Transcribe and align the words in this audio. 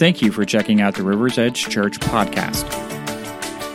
Thank 0.00 0.22
you 0.22 0.32
for 0.32 0.46
checking 0.46 0.80
out 0.80 0.94
the 0.94 1.02
River's 1.02 1.36
Edge 1.36 1.68
Church 1.68 2.00
podcast. 2.00 2.64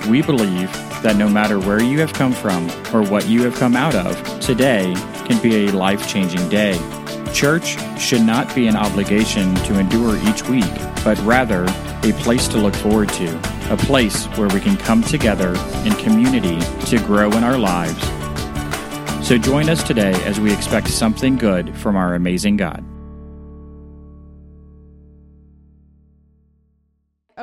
We 0.07 0.23
believe 0.23 0.71
that 1.03 1.17
no 1.17 1.29
matter 1.29 1.59
where 1.59 1.83
you 1.83 1.99
have 1.99 2.13
come 2.13 2.33
from 2.33 2.67
or 2.91 3.07
what 3.07 3.27
you 3.27 3.43
have 3.43 3.53
come 3.53 3.75
out 3.75 3.93
of, 3.93 4.39
today 4.39 4.91
can 5.27 5.39
be 5.43 5.67
a 5.67 5.71
life 5.71 6.09
changing 6.09 6.49
day. 6.49 6.79
Church 7.31 7.77
should 8.01 8.23
not 8.23 8.55
be 8.55 8.65
an 8.65 8.75
obligation 8.75 9.53
to 9.65 9.77
endure 9.77 10.17
each 10.27 10.41
week, 10.49 10.73
but 11.03 11.15
rather 11.19 11.65
a 12.01 12.11
place 12.23 12.47
to 12.47 12.57
look 12.57 12.73
forward 12.73 13.09
to, 13.09 13.29
a 13.71 13.77
place 13.77 14.25
where 14.35 14.49
we 14.49 14.59
can 14.59 14.77
come 14.77 15.03
together 15.03 15.53
in 15.85 15.93
community 15.97 16.59
to 16.87 16.97
grow 17.05 17.29
in 17.33 17.43
our 17.43 17.59
lives. 17.59 18.03
So 19.23 19.37
join 19.37 19.69
us 19.69 19.83
today 19.83 20.13
as 20.23 20.39
we 20.39 20.51
expect 20.51 20.87
something 20.89 21.35
good 21.35 21.77
from 21.77 21.95
our 21.95 22.15
amazing 22.15 22.57
God. 22.57 22.83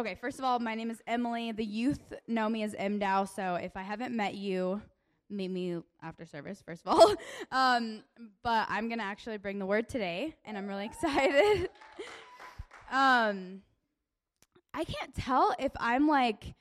Okay, 0.03 0.17
first 0.17 0.41
of 0.41 0.45
all, 0.45 0.59
my 0.59 0.75
name 0.75 0.91
is 0.91 1.01
Emily. 1.07 1.53
The 1.53 1.65
youth 1.65 2.13
know 2.27 2.49
me 2.49 2.65
as 2.65 2.75
MDAO, 2.75 3.29
so 3.33 3.55
if 3.55 3.77
I 3.77 3.83
haven't 3.83 4.13
met 4.13 4.35
you, 4.35 4.83
meet 5.31 5.47
me 5.47 5.79
after 6.03 6.27
service, 6.27 6.61
first 6.61 6.83
of 6.85 6.93
all. 6.93 7.15
Um, 7.53 8.03
but 8.43 8.67
I'm 8.69 8.89
going 8.89 8.99
to 8.99 9.05
actually 9.05 9.37
bring 9.37 9.61
the 9.61 9.65
word 9.67 9.89
today, 9.89 10.35
and 10.45 10.59
I'm 10.59 10.67
really 10.67 10.87
excited. 10.93 11.69
um, 12.91 13.63
I 14.75 14.83
can't 14.83 15.15
tell 15.15 15.55
if 15.61 15.71
I'm 15.77 16.09
like 16.09 16.53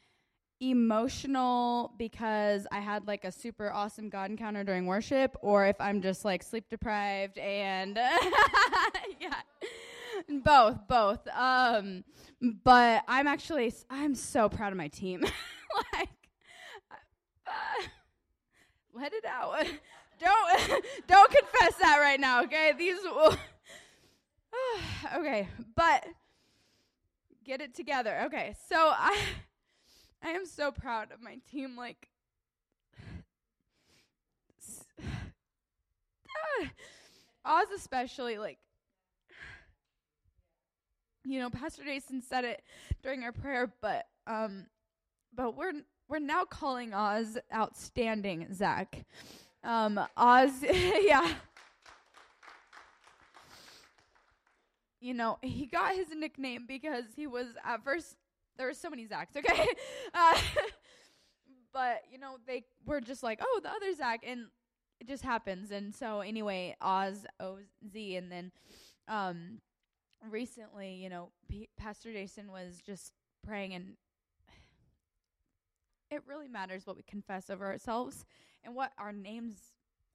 emotional 0.60 1.96
because 1.98 2.68
I 2.72 2.80
had 2.80 3.08
like 3.08 3.26
a 3.26 3.32
super 3.32 3.72
awesome 3.74 4.10
God 4.10 4.30
encounter 4.30 4.64
during 4.64 4.86
worship, 4.86 5.36
or 5.42 5.66
if 5.66 5.82
I'm 5.82 6.04
just 6.04 6.24
like 6.24 6.44
sleep 6.44 6.66
deprived 6.70 7.40
and 7.40 7.96
yeah, 9.20 9.42
both, 10.30 10.88
both. 10.88 11.28
Um, 11.36 12.04
but 12.42 13.04
I'm 13.08 13.28
actually 13.28 13.74
I'm 13.90 14.16
so 14.16 14.50
proud 14.50 14.72
of 14.72 14.78
my 14.78 14.88
team. 14.88 15.22
like, 15.94 16.10
uh, 17.48 17.84
let 18.94 19.14
it 19.14 19.26
out. 19.26 19.56
don't 20.20 20.84
don't 21.08 21.32
confess 21.32 21.76
that 21.76 22.00
right 22.00 22.20
now, 22.20 22.44
okay? 22.44 22.74
These. 22.78 22.98
okay, 25.16 25.48
but 25.76 26.06
get 27.44 27.62
it 27.62 27.76
together. 27.76 28.24
Okay, 28.26 28.56
so 28.68 28.76
I 28.76 29.18
I 30.24 30.30
am 30.30 30.46
so 30.46 30.72
proud 30.72 31.12
of 31.12 31.22
my 31.22 31.38
team. 31.52 31.76
Like, 31.78 32.08
Oz 37.46 37.68
especially 37.76 38.40
like 38.40 38.58
you 41.24 41.40
know, 41.40 41.50
Pastor 41.50 41.84
Jason 41.84 42.22
said 42.22 42.46
it 42.46 42.62
during 43.04 43.24
our 43.24 43.32
prayer, 43.32 43.72
but 43.82 44.08
um, 44.28 44.66
but 45.34 45.56
we're 45.56 45.74
we're 46.10 46.20
now 46.20 46.46
calling 46.46 46.94
Oz 46.94 47.38
outstanding, 47.54 48.54
Zach. 48.54 49.06
Um, 49.64 50.00
Oz, 50.18 50.52
yeah. 50.64 51.34
You 55.00 55.14
know, 55.16 55.40
he 55.42 55.66
got 55.66 55.96
his 55.96 56.10
nickname 56.16 56.66
because 56.68 57.06
he 57.16 57.26
was 57.26 57.48
at 57.66 57.84
first 57.84 58.16
there 58.58 58.68
were 58.68 58.74
so 58.74 58.90
many 58.90 59.08
Zachs, 59.08 59.36
okay? 59.36 59.68
Uh, 60.14 60.38
but 61.74 62.02
you 62.12 62.20
know, 62.20 62.38
they 62.46 62.66
were 62.86 63.00
just 63.00 63.24
like, 63.24 63.40
oh, 63.42 63.60
the 63.64 63.70
other 63.70 63.94
Zach, 63.96 64.24
and 64.28 64.48
it 65.00 65.08
just 65.08 65.24
happens. 65.24 65.72
And 65.72 65.96
so 65.96 66.20
anyway, 66.20 66.76
Oz 66.82 67.26
O 67.40 67.58
Z, 67.92 68.16
and 68.18 68.32
then 68.32 68.52
um 69.08 69.60
recently, 70.30 70.94
you 70.94 71.10
know, 71.10 71.30
P- 71.50 71.70
Pastor 71.78 72.12
Jason 72.12 72.52
was 72.52 72.82
just 72.86 73.14
praying, 73.46 73.74
and 73.74 73.94
it 76.12 76.22
really 76.28 76.48
matters 76.48 76.86
what 76.86 76.96
we 76.96 77.04
confess 77.04 77.50
over 77.50 77.66
ourselves 77.66 78.26
and 78.64 78.76
what 78.76 78.92
our 78.98 79.12
names 79.12 79.58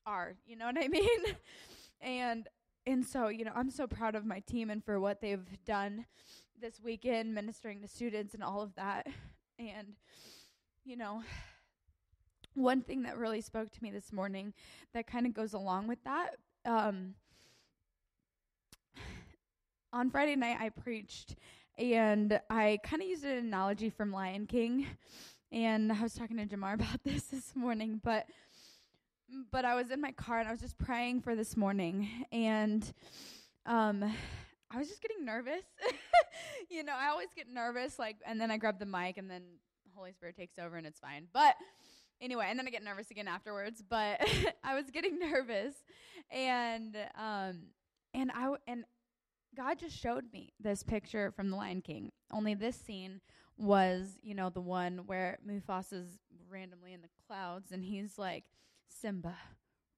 are. 0.07 0.35
You 0.47 0.57
know 0.57 0.67
what 0.67 0.83
I 0.83 0.89
mean? 0.89 1.21
and 2.01 2.49
and 2.87 3.05
so, 3.05 3.29
you 3.29 3.45
know, 3.45 3.53
I'm 3.55 3.71
so 3.71 3.87
proud 3.87 4.15
of 4.15 4.25
my 4.25 4.41
team 4.41 4.71
and 4.71 4.85
for 4.85 5.01
what 5.01 5.21
they've 5.21 5.65
done 5.65 6.07
this 6.61 6.81
weekend, 6.81 7.35
ministering 7.35 7.83
to 7.83 7.89
students 7.89 8.33
and 8.33 8.45
all 8.45 8.63
of 8.63 8.75
that. 8.77 9.07
And 9.59 9.95
you 10.85 10.97
know, 10.97 11.23
one 12.55 12.83
thing 12.83 13.03
that 13.03 13.19
really 13.19 13.41
spoke 13.41 13.71
to 13.73 13.83
me 13.83 13.91
this 13.91 14.13
morning 14.13 14.55
that 14.95 15.07
kind 15.07 15.27
of 15.27 15.35
goes 15.35 15.53
along 15.53 15.89
with 15.89 16.03
that. 16.05 16.37
Um, 16.65 17.15
on 19.93 20.11
Friday 20.11 20.37
night 20.37 20.59
I 20.61 20.69
preached 20.69 21.37
and 21.79 22.41
I 22.51 22.79
kind 22.83 23.03
of 23.03 23.09
used 23.09 23.25
an 23.25 23.39
analogy 23.39 23.91
from 23.91 24.13
Lion 24.13 24.47
King 24.47 24.87
and 25.53 25.93
I 25.93 26.03
was 26.03 26.15
talking 26.15 26.37
to 26.37 26.47
Jamar 26.47 26.75
about 26.75 27.03
this 27.05 27.25
this 27.25 27.55
morning 27.55 28.01
but 28.03 28.27
but 29.51 29.65
I 29.65 29.75
was 29.75 29.91
in 29.91 30.01
my 30.01 30.13
car 30.13 30.39
and 30.39 30.49
I 30.49 30.53
was 30.53 30.61
just 30.61 30.79
praying 30.79 31.23
for 31.23 31.35
this 31.35 31.57
morning 31.57 32.09
and 32.33 32.93
um 33.65 34.05
I 34.71 34.79
was 34.79 34.89
just 34.89 35.01
getting 35.01 35.25
nervous. 35.25 35.63
you 36.71 36.83
know, 36.83 36.95
I 36.99 37.09
always 37.09 37.29
get 37.37 37.49
nervous 37.49 37.99
like 37.99 38.17
and 38.27 38.41
then 38.41 38.51
I 38.51 38.57
grab 38.57 38.79
the 38.79 38.87
mic 38.87 39.17
and 39.17 39.31
then 39.31 39.43
Holy 39.95 40.13
Spirit 40.13 40.37
takes 40.37 40.59
over 40.59 40.77
and 40.77 40.87
it's 40.87 40.99
fine. 41.01 41.29
But 41.33 41.55
anyway, 42.21 42.47
and 42.49 42.59
then 42.59 42.67
I 42.67 42.71
get 42.71 42.83
nervous 42.83 43.11
again 43.11 43.29
afterwards, 43.29 43.83
but 43.89 44.21
I 44.65 44.75
was 44.75 44.91
getting 44.91 45.19
nervous 45.19 45.75
and 46.31 46.97
um 47.19 47.63
and 48.15 48.31
I 48.35 48.55
and 48.67 48.85
God 49.57 49.79
just 49.79 49.97
showed 49.97 50.25
me 50.33 50.53
this 50.61 50.83
picture 50.83 51.33
from 51.35 51.51
The 51.51 51.57
Lion 51.57 51.81
King. 51.81 52.13
Only 52.31 52.55
this 52.55 52.77
scene 52.77 53.21
was, 53.57 54.19
you 54.23 54.35
know, 54.35 54.51
the 54.51 54.61
one 54.61 55.03
where 55.07 55.39
Mufasa's 55.47 56.19
randomly 56.51 56.93
in 56.93 57.01
the 57.01 57.09
clouds 57.27 57.73
and 57.73 57.83
he's 57.83 58.19
like, 58.19 58.45
Simba, 58.87 59.35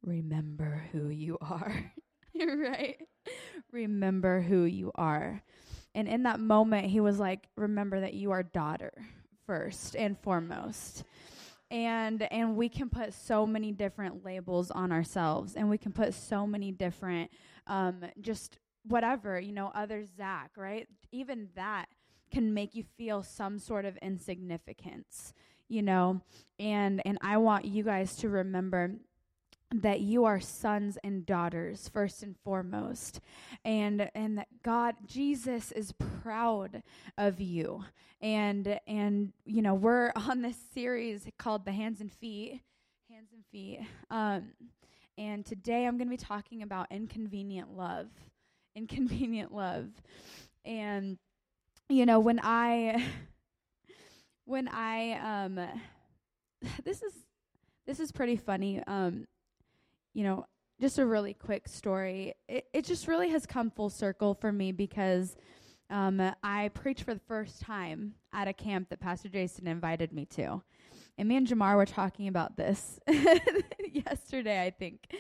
remember 0.03 0.85
who 0.93 1.09
you 1.09 1.39
are. 1.41 1.93
right? 2.41 2.99
Remember 3.73 4.41
who 4.41 4.63
you 4.63 4.93
are. 4.95 5.43
And 5.95 6.07
in 6.07 6.23
that 6.23 6.39
moment, 6.39 6.87
he 6.87 7.01
was 7.01 7.19
like, 7.19 7.49
remember 7.57 8.01
that 8.01 8.15
you 8.15 8.31
are 8.31 8.45
daughter 8.45 8.93
first 9.47 9.97
and 9.97 10.17
foremost 10.21 11.03
and 11.71 12.23
and 12.31 12.57
we 12.57 12.69
can 12.69 12.89
put 12.89 13.13
so 13.13 13.47
many 13.47 13.73
different 13.73 14.25
labels 14.25 14.71
on 14.71 14.93
ourselves 14.93 15.55
and 15.55 15.69
we 15.69 15.79
can 15.79 15.93
put 15.93 16.15
so 16.15 16.47
many 16.47 16.73
different 16.73 17.31
um, 17.67 18.03
just 18.21 18.59
whatever, 18.89 19.39
you 19.39 19.53
know, 19.53 19.71
other 19.75 20.05
Zach, 20.17 20.51
right? 20.57 20.87
Even 21.13 21.49
that 21.55 21.87
can 22.31 22.53
make 22.53 22.75
you 22.75 22.85
feel 22.97 23.23
some 23.23 23.59
sort 23.59 23.85
of 23.85 23.97
insignificance, 23.99 25.33
you 25.69 25.83
know? 25.83 26.21
And 26.59 27.01
and 27.05 27.19
I 27.23 27.37
want 27.39 27.65
you 27.65 27.83
guys 27.83 28.17
to 28.17 28.29
remember 28.29 28.95
that 29.71 30.01
you 30.01 30.25
are 30.25 30.41
sons 30.41 30.97
and 31.05 31.27
daughters 31.27 31.89
first 31.89 32.23
and 32.23 32.37
foremost 32.43 33.21
and 33.65 34.11
and 34.15 34.39
that 34.39 34.49
God 34.63 34.95
Jesus 35.07 35.73
is 35.73 35.93
proud 36.23 36.83
of 37.19 37.41
you 37.41 37.85
and 38.23 38.81
and 38.87 39.33
you 39.45 39.61
know 39.61 39.75
we're 39.75 40.13
on 40.17 40.41
this 40.41 40.57
series 40.73 41.29
called 41.39 41.67
the 41.67 41.73
hands 41.73 42.01
and 42.01 42.11
feet 42.11 42.63
hands 43.11 43.29
and 43.33 43.45
feet 43.53 43.81
um 44.11 44.53
and 45.19 45.45
today 45.45 45.85
I'm 45.85 45.99
going 45.99 46.09
to 46.09 46.11
be 46.11 46.17
talking 46.17 46.63
about 46.63 46.87
inconvenient 46.91 47.77
love 47.77 48.09
inconvenient 48.75 49.53
love. 49.55 49.89
And 50.65 51.19
you 51.89 52.07
know, 52.07 52.21
when 52.21 52.41
I 52.43 53.05
when 54.45 54.69
I 54.69 55.45
um 55.45 55.59
this 56.85 57.03
is 57.03 57.13
this 57.87 58.01
is 58.01 58.13
pretty 58.13 58.37
funny. 58.37 58.83
Um 58.87 59.27
you 60.15 60.25
know, 60.25 60.47
just 60.81 60.99
a 60.99 61.07
really 61.07 61.35
quick 61.35 61.69
story. 61.69 62.35
It 62.49 62.67
it 62.73 62.85
just 62.85 63.09
really 63.09 63.31
has 63.31 63.47
come 63.47 63.71
full 63.71 63.91
circle 63.91 64.35
for 64.35 64.53
me 64.53 64.73
because 64.73 65.37
um 65.91 66.21
I 66.43 66.69
preached 66.75 67.05
for 67.05 67.15
the 67.15 67.21
first 67.21 67.61
time 67.61 68.15
at 68.33 68.49
a 68.49 68.53
camp 68.53 68.91
that 68.91 69.01
Pastor 69.01 69.29
Jason 69.29 69.67
invited 69.67 70.13
me 70.13 70.27
to. 70.27 70.63
And 71.19 71.29
me 71.29 71.37
and 71.37 71.47
Jamar 71.47 71.77
were 71.77 71.85
talking 71.85 72.29
about 72.29 72.57
this 72.57 73.01
yesterday, 73.93 74.63
I 74.63 74.71
think. 74.71 75.13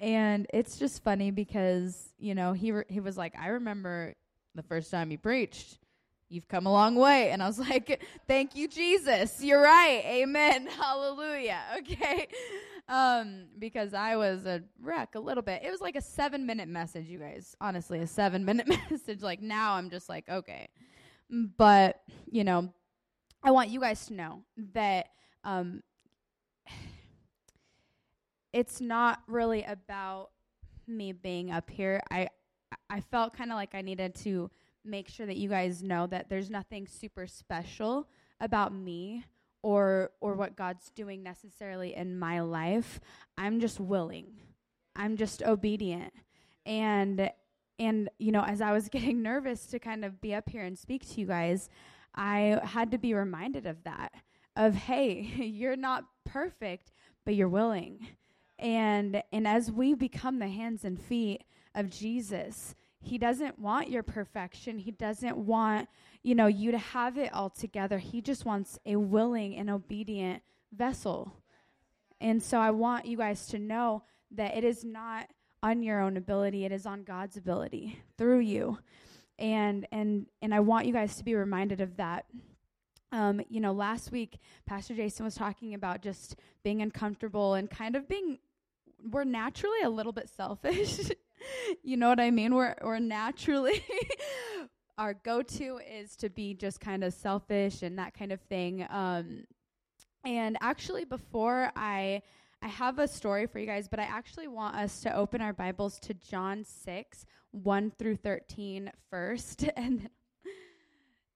And 0.00 0.46
it's 0.54 0.78
just 0.78 1.04
funny 1.04 1.30
because, 1.30 2.12
you 2.18 2.34
know, 2.34 2.54
he 2.54 2.72
re- 2.72 2.84
he 2.88 3.00
was 3.00 3.18
like, 3.18 3.34
"I 3.38 3.48
remember 3.48 4.14
the 4.54 4.62
first 4.62 4.90
time 4.90 5.10
you 5.10 5.18
preached. 5.18 5.78
You've 6.30 6.48
come 6.48 6.66
a 6.66 6.72
long 6.72 6.94
way." 6.94 7.30
And 7.30 7.42
I 7.42 7.46
was 7.46 7.58
like, 7.58 8.02
"Thank 8.26 8.56
you, 8.56 8.68
Jesus. 8.68 9.44
You're 9.44 9.60
right. 9.62 10.02
Amen. 10.06 10.66
Hallelujah." 10.80 11.60
Okay. 11.78 12.26
Um 12.88 13.46
because 13.58 13.94
I 13.94 14.16
was 14.16 14.46
a 14.46 14.62
wreck 14.80 15.14
a 15.14 15.20
little 15.20 15.42
bit. 15.42 15.62
It 15.62 15.70
was 15.70 15.80
like 15.80 15.96
a 15.96 16.00
7-minute 16.00 16.68
message, 16.68 17.06
you 17.06 17.18
guys. 17.18 17.54
Honestly, 17.60 17.98
a 18.00 18.04
7-minute 18.04 18.66
message. 18.90 19.22
Like 19.22 19.42
now 19.42 19.74
I'm 19.74 19.90
just 19.90 20.08
like, 20.08 20.26
"Okay." 20.28 20.68
But, 21.30 22.02
you 22.30 22.44
know, 22.44 22.72
I 23.42 23.50
want 23.50 23.70
you 23.70 23.80
guys 23.80 24.06
to 24.06 24.14
know 24.14 24.42
that 24.72 25.08
um, 25.44 25.82
it's 28.52 28.80
not 28.80 29.22
really 29.26 29.62
about 29.64 30.30
me 30.86 31.12
being 31.12 31.50
up 31.50 31.70
here. 31.70 32.00
I 32.10 32.28
I 32.90 33.00
felt 33.00 33.36
kind 33.36 33.50
of 33.50 33.56
like 33.56 33.74
I 33.74 33.82
needed 33.82 34.14
to 34.16 34.50
make 34.84 35.08
sure 35.08 35.26
that 35.26 35.36
you 35.36 35.48
guys 35.48 35.82
know 35.82 36.06
that 36.08 36.28
there's 36.28 36.50
nothing 36.50 36.86
super 36.86 37.26
special 37.26 38.08
about 38.40 38.74
me 38.74 39.24
or 39.62 40.10
or 40.20 40.34
what 40.34 40.56
God's 40.56 40.90
doing 40.90 41.22
necessarily 41.22 41.94
in 41.94 42.18
my 42.18 42.40
life. 42.40 43.00
I'm 43.38 43.60
just 43.60 43.80
willing. 43.80 44.26
I'm 44.96 45.16
just 45.16 45.42
obedient. 45.42 46.12
And 46.66 47.30
and 47.78 48.08
you 48.18 48.32
know, 48.32 48.44
as 48.44 48.60
I 48.60 48.72
was 48.72 48.88
getting 48.90 49.22
nervous 49.22 49.66
to 49.66 49.78
kind 49.78 50.04
of 50.04 50.20
be 50.20 50.34
up 50.34 50.48
here 50.48 50.62
and 50.62 50.78
speak 50.78 51.08
to 51.10 51.20
you 51.20 51.26
guys, 51.26 51.68
I 52.14 52.60
had 52.62 52.90
to 52.92 52.98
be 52.98 53.14
reminded 53.14 53.66
of 53.66 53.82
that. 53.84 54.12
Of 54.56 54.74
hey, 54.74 55.20
you're 55.36 55.76
not 55.76 56.04
perfect, 56.24 56.92
but 57.24 57.34
you're 57.34 57.48
willing. 57.48 58.06
And 58.58 59.22
and 59.32 59.48
as 59.48 59.70
we 59.70 59.94
become 59.94 60.38
the 60.38 60.48
hands 60.48 60.84
and 60.84 61.00
feet 61.00 61.44
of 61.74 61.90
Jesus, 61.90 62.74
he 63.04 63.18
doesn't 63.18 63.58
want 63.58 63.90
your 63.90 64.02
perfection. 64.02 64.78
He 64.78 64.90
doesn't 64.90 65.36
want, 65.36 65.88
you 66.22 66.34
know, 66.34 66.46
you 66.46 66.70
to 66.70 66.78
have 66.78 67.18
it 67.18 67.32
all 67.34 67.50
together. 67.50 67.98
He 67.98 68.22
just 68.22 68.46
wants 68.46 68.78
a 68.86 68.96
willing 68.96 69.56
and 69.56 69.68
obedient 69.68 70.42
vessel. 70.72 71.36
And 72.20 72.42
so 72.42 72.58
I 72.58 72.70
want 72.70 73.04
you 73.04 73.18
guys 73.18 73.46
to 73.48 73.58
know 73.58 74.04
that 74.30 74.56
it 74.56 74.64
is 74.64 74.84
not 74.84 75.28
on 75.62 75.82
your 75.82 76.00
own 76.00 76.16
ability, 76.16 76.64
it 76.64 76.72
is 76.72 76.86
on 76.86 77.04
God's 77.04 77.36
ability 77.36 77.98
through 78.16 78.40
you. 78.40 78.78
And 79.38 79.86
and 79.92 80.26
and 80.40 80.54
I 80.54 80.60
want 80.60 80.86
you 80.86 80.92
guys 80.92 81.16
to 81.16 81.24
be 81.24 81.34
reminded 81.34 81.80
of 81.80 81.96
that. 81.96 82.24
Um, 83.14 83.40
you 83.48 83.60
know, 83.60 83.72
last 83.72 84.10
week 84.10 84.38
Pastor 84.66 84.92
Jason 84.92 85.24
was 85.24 85.36
talking 85.36 85.72
about 85.74 86.02
just 86.02 86.34
being 86.64 86.82
uncomfortable 86.82 87.54
and 87.54 87.70
kind 87.70 87.94
of 87.94 88.08
being 88.08 88.38
we're 89.08 89.22
naturally 89.22 89.82
a 89.84 89.88
little 89.88 90.12
bit 90.12 90.28
selfish. 90.28 90.98
you 91.84 91.96
know 91.96 92.08
what 92.08 92.18
I 92.18 92.32
mean? 92.32 92.56
We're 92.56 92.74
we're 92.82 92.98
naturally 92.98 93.84
our 94.98 95.14
go-to 95.14 95.78
is 95.78 96.16
to 96.16 96.28
be 96.28 96.54
just 96.54 96.80
kind 96.80 97.04
of 97.04 97.14
selfish 97.14 97.82
and 97.82 97.98
that 98.00 98.14
kind 98.14 98.32
of 98.32 98.40
thing. 98.42 98.84
Um, 98.90 99.44
and 100.24 100.56
actually, 100.60 101.04
before 101.04 101.70
I 101.76 102.20
I 102.62 102.66
have 102.66 102.98
a 102.98 103.06
story 103.06 103.46
for 103.46 103.60
you 103.60 103.66
guys, 103.66 103.86
but 103.86 104.00
I 104.00 104.04
actually 104.04 104.48
want 104.48 104.74
us 104.74 105.02
to 105.02 105.14
open 105.14 105.40
our 105.40 105.52
Bibles 105.52 106.00
to 106.00 106.14
John 106.14 106.64
six 106.64 107.26
one 107.52 107.92
through 107.92 108.16
13 108.16 108.90
first, 109.08 109.68
and 109.76 110.00
then 110.00 110.08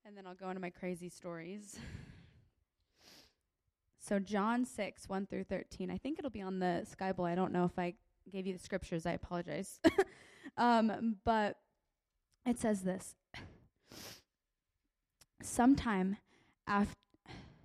and 0.09 0.17
then 0.17 0.27
I'll 0.27 0.35
go 0.35 0.49
into 0.49 0.61
my 0.61 0.71
crazy 0.71 1.09
stories. 1.09 1.79
So 4.01 4.19
John 4.19 4.65
6, 4.65 5.07
1 5.07 5.27
through 5.27 5.45
13. 5.45 5.91
I 5.91 5.99
think 5.99 6.19
it'll 6.19 6.31
be 6.31 6.41
on 6.41 6.61
the 6.61 6.87
Bible. 6.99 7.27
I 7.27 7.35
don't 7.35 7.53
know 7.53 7.67
if 7.67 7.79
I 7.79 7.93
gave 8.33 8.47
you 8.47 8.55
the 8.55 8.59
scriptures. 8.59 9.05
I 9.05 9.13
apologize. 9.13 9.81
um, 10.57 11.17
but 11.27 11.59
it 12.47 12.59
says 12.59 12.81
this. 12.81 13.17
Sometime 15.43 16.17
after 16.67 16.95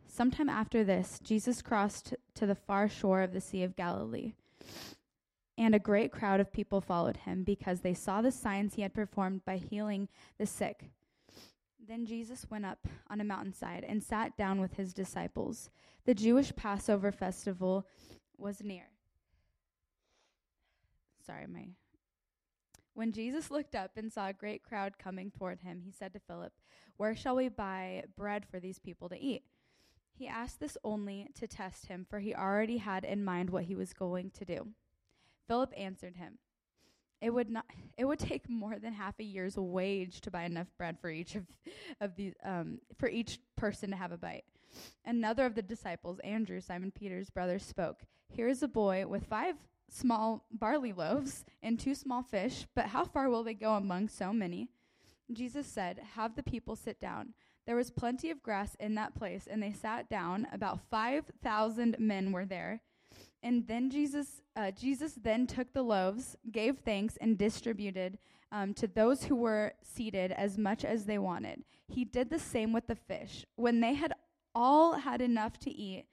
sometime 0.06 0.50
after 0.50 0.84
this, 0.84 1.18
Jesus 1.24 1.62
crossed 1.62 2.14
to 2.36 2.46
the 2.46 2.56
far 2.56 2.90
shore 2.90 3.22
of 3.22 3.32
the 3.32 3.40
Sea 3.40 3.64
of 3.64 3.78
Galilee. 3.78 4.34
And 5.58 5.74
a 5.74 5.80
great 5.80 6.12
crowd 6.12 6.42
of 6.42 6.52
people 6.52 6.82
followed 6.82 7.18
him 7.24 7.46
because 7.46 7.80
they 7.80 7.94
saw 7.94 8.22
the 8.22 8.34
signs 8.34 8.74
he 8.74 8.82
had 8.82 8.94
performed 8.94 9.46
by 9.46 9.56
healing 9.56 10.10
the 10.38 10.46
sick. 10.46 10.90
Then 11.86 12.06
Jesus 12.06 12.46
went 12.50 12.66
up 12.66 12.88
on 13.10 13.20
a 13.20 13.26
mountainside 13.26 13.84
and 13.84 14.02
sat 14.02 14.38
down 14.38 14.62
with 14.62 14.76
his 14.76 14.94
disciples. 14.94 15.70
The 16.06 16.14
Jewish 16.14 16.56
Passover 16.56 17.12
festival 17.12 17.86
was 18.38 18.64
near. 18.64 18.86
Sorry, 21.26 21.46
my. 21.46 21.68
When 22.94 23.12
Jesus 23.12 23.52
looked 23.52 23.76
up 23.76 23.92
and 23.98 24.12
saw 24.12 24.28
a 24.28 24.34
great 24.34 24.64
crowd 24.64 24.98
coming 24.98 25.32
toward 25.32 25.62
him, 25.62 25.82
he 25.84 25.92
said 25.92 26.14
to 26.14 26.20
Philip, 26.20 26.54
Where 26.98 27.16
shall 27.16 27.36
we 27.36 27.50
buy 27.50 28.04
bread 28.16 28.46
for 28.46 28.60
these 28.60 28.80
people 28.80 29.10
to 29.10 29.20
eat? 29.20 29.44
He 30.14 30.28
asked 30.28 30.60
this 30.60 30.78
only 30.84 31.30
to 31.36 31.48
test 31.48 31.88
him, 31.88 32.06
for 32.08 32.20
he 32.20 32.36
already 32.36 32.78
had 32.78 33.04
in 33.04 33.26
mind 33.26 33.50
what 33.50 33.64
he 33.64 33.76
was 33.76 33.94
going 33.94 34.30
to 34.32 34.46
do. 34.46 34.68
Philip 35.48 35.74
answered 35.76 36.16
him, 36.16 36.38
it 37.24 37.34
would 37.34 37.50
not 37.50 37.66
it 37.98 38.06
would 38.06 38.20
take 38.20 38.50
more 38.50 38.78
than 38.78 38.94
half 38.94 39.18
a 39.20 39.24
year's 39.24 39.56
wage 39.58 40.20
to 40.22 40.30
buy 40.30 40.44
enough 40.44 40.68
bread 40.78 41.00
for 41.00 41.10
each 41.10 41.36
of 41.36 41.46
of 42.02 42.16
these 42.16 42.34
um 42.44 42.80
for 43.00 43.08
each 43.08 43.40
person 43.56 43.90
to 43.90 43.96
have 43.96 44.12
a 44.12 44.18
bite. 44.18 44.44
Another 45.06 45.46
of 45.46 45.56
the 45.56 45.62
disciples 45.62 46.20
andrew 46.20 46.60
simon 46.60 46.92
peter's 46.92 47.30
brother 47.30 47.58
spoke 47.60 48.02
here 48.28 48.50
is 48.50 48.62
a 48.62 48.68
boy 48.68 49.08
with 49.08 49.26
five 49.26 49.56
small 49.90 50.46
barley 50.52 50.92
loaves 50.92 51.46
and 51.62 51.80
two 51.80 51.96
small 51.96 52.24
fish 52.24 52.68
but 52.76 52.88
how 52.88 53.06
far 53.06 53.30
will 53.30 53.44
they 53.44 53.54
go 53.54 53.76
among 53.76 54.10
so 54.10 54.34
many? 54.34 54.68
Jesus 55.32 55.66
said 55.66 56.00
have 56.16 56.36
the 56.36 56.44
people 56.44 56.76
sit 56.76 57.00
down. 57.00 57.34
There 57.66 57.78
was 57.78 57.92
plenty 57.92 58.30
of 58.30 58.44
grass 58.44 58.76
in 58.82 58.96
that 58.96 59.16
place 59.16 59.48
and 59.50 59.64
they 59.64 59.72
sat 59.72 60.10
down. 60.10 60.48
About 60.52 60.82
5000 60.92 61.96
men 61.98 62.34
were 62.34 62.46
there 62.46 62.82
and 63.44 63.68
then 63.68 63.90
Jesus, 63.90 64.42
uh, 64.56 64.72
Jesus 64.72 65.14
then 65.22 65.46
took 65.46 65.74
the 65.74 65.84
loaves, 65.84 66.36
gave 66.52 66.80
thanks, 66.80 67.18
and 67.18 67.38
distributed 67.38 68.18
um, 68.52 68.74
to 68.76 68.88
those 68.88 69.26
who 69.26 69.36
were 69.36 69.74
seated 69.84 70.32
as 70.32 70.58
much 70.58 70.86
as 70.86 71.06
they 71.06 71.18
wanted. 71.18 71.64
He 71.88 72.06
did 72.06 72.30
the 72.30 72.40
same 72.40 72.72
with 72.72 72.88
the 72.88 72.96
fish. 72.96 73.46
When 73.56 73.82
they 73.82 73.96
had 73.96 74.14
all 74.56 74.94
had 74.94 75.22
enough 75.22 75.60
to 75.60 75.72
eat, 75.72 76.06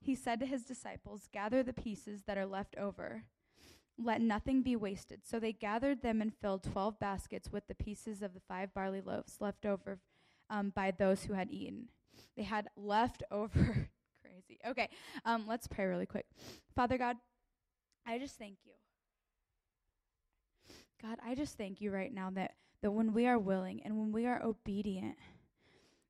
he 0.00 0.14
said 0.14 0.40
to 0.40 0.46
his 0.46 0.64
disciples, 0.64 1.28
Gather 1.32 1.62
the 1.62 1.72
pieces 1.72 2.22
that 2.26 2.38
are 2.38 2.46
left 2.46 2.76
over. 2.78 3.24
Let 3.98 4.20
nothing 4.20 4.62
be 4.62 4.76
wasted. 4.76 5.22
So 5.24 5.40
they 5.40 5.52
gathered 5.52 6.02
them 6.02 6.20
and 6.20 6.32
filled 6.34 6.62
twelve 6.62 6.98
baskets 7.00 7.50
with 7.50 7.66
the 7.66 7.74
pieces 7.74 8.22
of 8.22 8.34
the 8.34 8.40
five 8.40 8.72
barley 8.74 9.00
loaves 9.00 9.38
left 9.40 9.64
over 9.66 9.98
um, 10.50 10.70
by 10.74 10.90
those 10.90 11.24
who 11.24 11.32
had 11.32 11.50
eaten. 11.50 11.88
They 12.36 12.42
had 12.44 12.68
left 12.76 13.22
over 13.30 13.88
crazy. 14.26 14.58
Okay, 14.66 14.88
um, 15.24 15.44
let's 15.46 15.66
pray 15.66 15.86
really 15.86 16.06
quick. 16.06 16.26
Father 16.74 16.98
God, 16.98 17.16
I 18.06 18.18
just 18.18 18.38
thank 18.38 18.58
you. 18.64 18.72
God, 21.02 21.18
I 21.24 21.34
just 21.34 21.56
thank 21.58 21.80
you 21.80 21.90
right 21.90 22.12
now 22.12 22.30
that, 22.30 22.54
that 22.82 22.90
when 22.90 23.12
we 23.12 23.26
are 23.26 23.38
willing 23.38 23.82
and 23.84 23.98
when 23.98 24.12
we 24.12 24.26
are 24.26 24.42
obedient, 24.42 25.16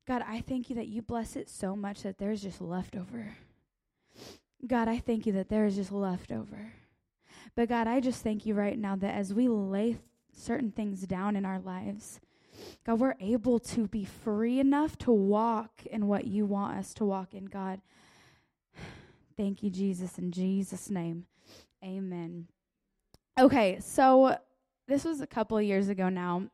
God, 0.07 0.23
I 0.25 0.41
thank 0.41 0.69
you 0.69 0.75
that 0.77 0.87
you 0.87 1.01
bless 1.01 1.35
it 1.35 1.49
so 1.49 1.75
much 1.75 2.03
that 2.03 2.17
there's 2.17 2.41
just 2.41 2.61
leftover. 2.61 3.35
God, 4.65 4.87
I 4.87 4.99
thank 4.99 5.25
you 5.25 5.33
that 5.33 5.49
there 5.49 5.65
is 5.65 5.75
just 5.75 5.91
leftover. 5.91 6.73
But 7.55 7.69
God, 7.69 7.87
I 7.87 7.99
just 7.99 8.23
thank 8.23 8.45
you 8.45 8.53
right 8.53 8.77
now 8.77 8.95
that 8.95 9.13
as 9.13 9.33
we 9.33 9.47
lay 9.47 9.97
certain 10.31 10.71
things 10.71 11.01
down 11.01 11.35
in 11.35 11.45
our 11.45 11.59
lives, 11.59 12.21
God, 12.85 12.99
we're 12.99 13.15
able 13.19 13.59
to 13.59 13.87
be 13.87 14.05
free 14.05 14.59
enough 14.59 14.97
to 14.99 15.11
walk 15.11 15.85
in 15.85 16.07
what 16.07 16.25
you 16.25 16.45
want 16.45 16.77
us 16.77 16.93
to 16.95 17.05
walk 17.05 17.33
in, 17.33 17.45
God. 17.45 17.81
Thank 19.37 19.61
you, 19.61 19.69
Jesus, 19.69 20.17
in 20.17 20.31
Jesus' 20.31 20.89
name. 20.89 21.25
Amen. 21.83 22.47
Okay, 23.39 23.79
so 23.79 24.35
this 24.87 25.05
was 25.05 25.21
a 25.21 25.27
couple 25.27 25.57
of 25.57 25.63
years 25.63 25.89
ago 25.89 26.09
now. 26.09 26.47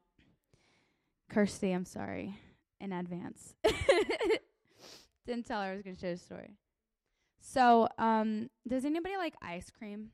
Kirsty, 1.29 1.71
I'm 1.71 1.85
sorry 1.85 2.37
in 2.81 2.91
advance. 2.91 3.55
Didn't 5.25 5.45
tell 5.45 5.61
her 5.61 5.69
I 5.69 5.73
was 5.73 5.81
going 5.81 5.95
to 5.95 6.01
share 6.01 6.13
the 6.13 6.19
story. 6.19 6.57
So, 7.39 7.87
um, 7.97 8.49
does 8.67 8.83
anybody 8.83 9.15
like 9.15 9.35
ice 9.41 9.69
cream? 9.69 10.09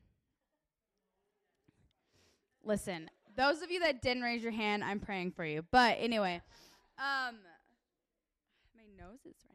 Listen, 2.62 3.10
those 3.36 3.62
of 3.62 3.70
you 3.70 3.80
that 3.80 4.02
didn't 4.02 4.22
raise 4.22 4.42
your 4.42 4.52
hand, 4.52 4.84
I'm 4.84 5.00
praying 5.00 5.32
for 5.32 5.44
you. 5.44 5.64
But 5.70 5.96
anyway, 5.98 6.40
um, 6.98 7.36
my 8.76 8.84
nose 8.96 9.18
is. 9.26 9.49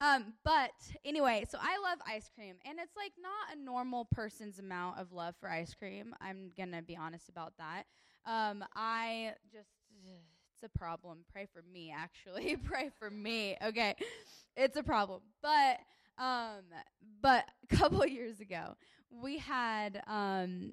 Um, 0.00 0.34
but 0.44 0.72
anyway, 1.04 1.44
so 1.48 1.58
I 1.60 1.78
love 1.78 1.98
ice 2.06 2.30
cream, 2.34 2.56
and 2.64 2.78
it's 2.78 2.96
like 2.96 3.12
not 3.20 3.56
a 3.56 3.60
normal 3.60 4.06
person's 4.06 4.58
amount 4.58 4.98
of 4.98 5.12
love 5.12 5.34
for 5.40 5.48
ice 5.48 5.72
cream. 5.72 6.14
I'm 6.20 6.50
gonna 6.56 6.82
be 6.82 6.96
honest 6.96 7.28
about 7.28 7.54
that. 7.58 7.84
Um, 8.26 8.64
I 8.74 9.32
just 9.52 9.68
it's 10.54 10.62
a 10.62 10.78
problem. 10.78 11.18
Pray 11.32 11.46
for 11.52 11.62
me, 11.72 11.92
actually. 11.96 12.56
Pray 12.64 12.90
for 12.98 13.10
me. 13.10 13.56
Okay, 13.64 13.94
it's 14.56 14.76
a 14.76 14.82
problem. 14.82 15.20
But 15.42 15.78
um, 16.18 16.62
but 17.20 17.44
a 17.70 17.76
couple 17.76 18.04
years 18.06 18.40
ago, 18.40 18.74
we 19.10 19.38
had 19.38 20.02
um, 20.06 20.72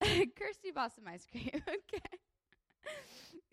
Kirsty 0.02 0.70
bought 0.74 0.94
some 0.94 1.06
ice 1.08 1.26
cream. 1.30 1.50
okay. 1.54 2.18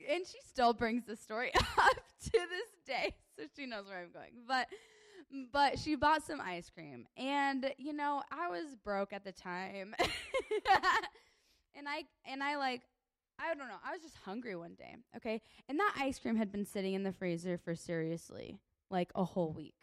And 0.09 0.25
she 0.25 0.37
still 0.47 0.73
brings 0.73 1.05
the 1.05 1.15
story 1.15 1.51
up 1.55 1.95
to 2.23 2.31
this 2.31 2.69
day, 2.85 3.15
so 3.37 3.43
she 3.55 3.65
knows 3.65 3.85
where 3.87 3.99
I'm 3.99 4.11
going. 4.11 4.31
But 4.47 4.67
but 5.51 5.79
she 5.79 5.95
bought 5.95 6.23
some 6.23 6.41
ice 6.41 6.69
cream, 6.69 7.07
and 7.17 7.73
you 7.77 7.93
know 7.93 8.23
I 8.31 8.49
was 8.49 8.75
broke 8.83 9.13
at 9.13 9.23
the 9.23 9.31
time, 9.31 9.95
and 11.75 11.87
I 11.87 12.03
and 12.25 12.43
I 12.43 12.57
like 12.57 12.81
I 13.39 13.53
don't 13.53 13.67
know 13.67 13.75
I 13.85 13.91
was 13.91 14.01
just 14.01 14.15
hungry 14.25 14.55
one 14.55 14.75
day, 14.75 14.95
okay, 15.17 15.41
and 15.67 15.79
that 15.79 15.95
ice 15.97 16.19
cream 16.19 16.35
had 16.35 16.51
been 16.51 16.65
sitting 16.65 16.93
in 16.93 17.03
the 17.03 17.13
freezer 17.13 17.57
for 17.57 17.75
seriously 17.75 18.59
like 18.89 19.11
a 19.15 19.23
whole 19.23 19.51
week. 19.51 19.75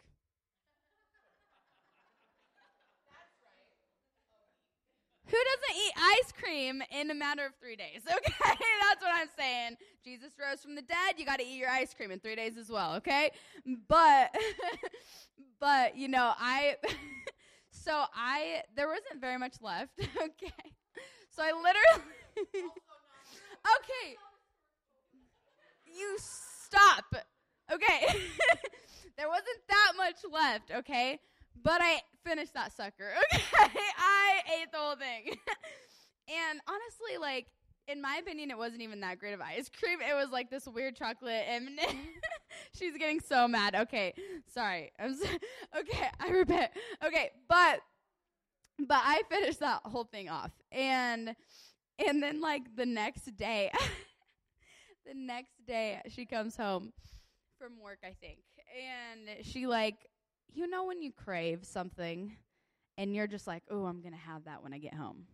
Who 5.31 5.37
doesn't 5.37 5.77
eat 5.85 5.93
ice 5.97 6.31
cream 6.33 6.83
in 6.91 7.09
a 7.09 7.13
matter 7.13 7.45
of 7.45 7.53
three 7.55 7.77
days? 7.77 8.01
Okay, 8.51 8.65
that's 8.81 9.01
what 9.01 9.11
I'm 9.13 9.29
saying. 9.37 9.77
Jesus 10.03 10.33
rose 10.37 10.61
from 10.61 10.75
the 10.75 10.81
dead, 10.81 11.15
you 11.17 11.25
got 11.25 11.39
to 11.39 11.45
eat 11.45 11.57
your 11.57 11.69
ice 11.69 11.93
cream 11.93 12.11
in 12.11 12.19
three 12.19 12.35
days 12.35 12.57
as 12.57 12.69
well, 12.69 12.95
okay? 12.95 13.31
But, 13.87 14.35
but, 15.59 15.95
you 15.95 16.09
know, 16.09 16.33
I, 16.37 16.75
so 17.71 18.03
I, 18.13 18.63
there 18.75 18.87
wasn't 18.87 19.21
very 19.21 19.37
much 19.37 19.55
left, 19.61 19.99
okay? 19.99 20.51
So 21.29 21.43
I 21.43 21.53
literally, 21.53 22.69
okay, 23.77 24.17
you 25.85 26.17
stop, 26.17 27.05
okay? 27.71 28.05
there 29.17 29.29
wasn't 29.29 29.61
that 29.69 29.93
much 29.95 30.17
left, 30.29 30.71
okay? 30.71 31.19
But 31.63 31.79
I 31.81 32.01
finished 32.23 32.53
that 32.53 32.75
sucker, 32.75 33.11
okay? 33.33 33.43
I 33.97 34.41
ate 34.61 34.71
the 34.71 34.77
whole 34.77 34.95
thing. 34.95 35.27
and 36.27 36.59
honestly, 36.67 37.17
like, 37.19 37.47
in 37.87 38.01
my 38.01 38.17
opinion, 38.21 38.51
it 38.51 38.57
wasn't 38.57 38.81
even 38.81 39.01
that 39.01 39.19
great 39.19 39.33
of 39.33 39.41
ice 39.41 39.69
cream. 39.69 39.99
It 40.01 40.13
was 40.13 40.29
like 40.31 40.49
this 40.49 40.67
weird 40.67 40.95
chocolate 40.95 41.45
and 41.47 41.69
she's 42.75 42.97
getting 42.97 43.19
so 43.19 43.47
mad. 43.47 43.75
Okay, 43.75 44.13
sorry. 44.53 44.91
I'm 44.99 45.15
so, 45.15 45.25
okay. 45.77 46.07
I 46.19 46.29
repent. 46.29 46.71
Okay, 47.05 47.31
but 47.49 47.81
but 48.87 49.01
I 49.03 49.21
finished 49.29 49.59
that 49.59 49.81
whole 49.85 50.05
thing 50.05 50.29
off, 50.29 50.51
and 50.71 51.35
and 51.99 52.23
then 52.23 52.41
like 52.41 52.75
the 52.75 52.85
next 52.85 53.35
day, 53.37 53.71
the 55.05 55.13
next 55.13 55.65
day 55.67 56.01
she 56.09 56.25
comes 56.25 56.55
home 56.55 56.93
from 57.59 57.79
work, 57.79 57.99
I 58.03 58.13
think, 58.19 58.39
and 58.75 59.45
she 59.45 59.67
like, 59.67 59.95
you 60.53 60.67
know, 60.67 60.85
when 60.85 61.01
you 61.01 61.11
crave 61.11 61.59
something, 61.63 62.35
and 62.97 63.15
you're 63.15 63.27
just 63.27 63.47
like, 63.47 63.63
oh, 63.69 63.85
I'm 63.85 64.01
gonna 64.01 64.15
have 64.15 64.45
that 64.45 64.63
when 64.63 64.73
I 64.73 64.77
get 64.77 64.93
home 64.93 65.25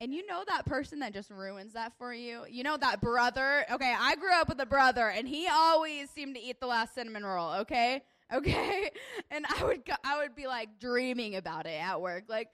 and 0.00 0.14
you 0.14 0.26
know 0.26 0.42
that 0.46 0.64
person 0.64 1.00
that 1.00 1.12
just 1.12 1.30
ruins 1.30 1.74
that 1.74 1.92
for 1.98 2.12
you? 2.12 2.44
You 2.48 2.62
know 2.62 2.76
that 2.78 3.00
brother? 3.00 3.66
Okay, 3.70 3.94
I 3.98 4.16
grew 4.16 4.32
up 4.32 4.48
with 4.48 4.58
a 4.60 4.66
brother 4.66 5.08
and 5.08 5.28
he 5.28 5.46
always 5.46 6.08
seemed 6.10 6.34
to 6.36 6.40
eat 6.40 6.58
the 6.58 6.66
last 6.66 6.94
cinnamon 6.94 7.24
roll, 7.24 7.52
okay? 7.60 8.02
Okay? 8.32 8.88
And 9.32 9.44
I 9.44 9.64
would 9.64 9.84
go, 9.84 9.94
I 10.04 10.18
would 10.18 10.36
be 10.36 10.46
like 10.46 10.78
dreaming 10.78 11.34
about 11.34 11.66
it 11.66 11.82
at 11.82 12.00
work. 12.00 12.26
Like 12.28 12.46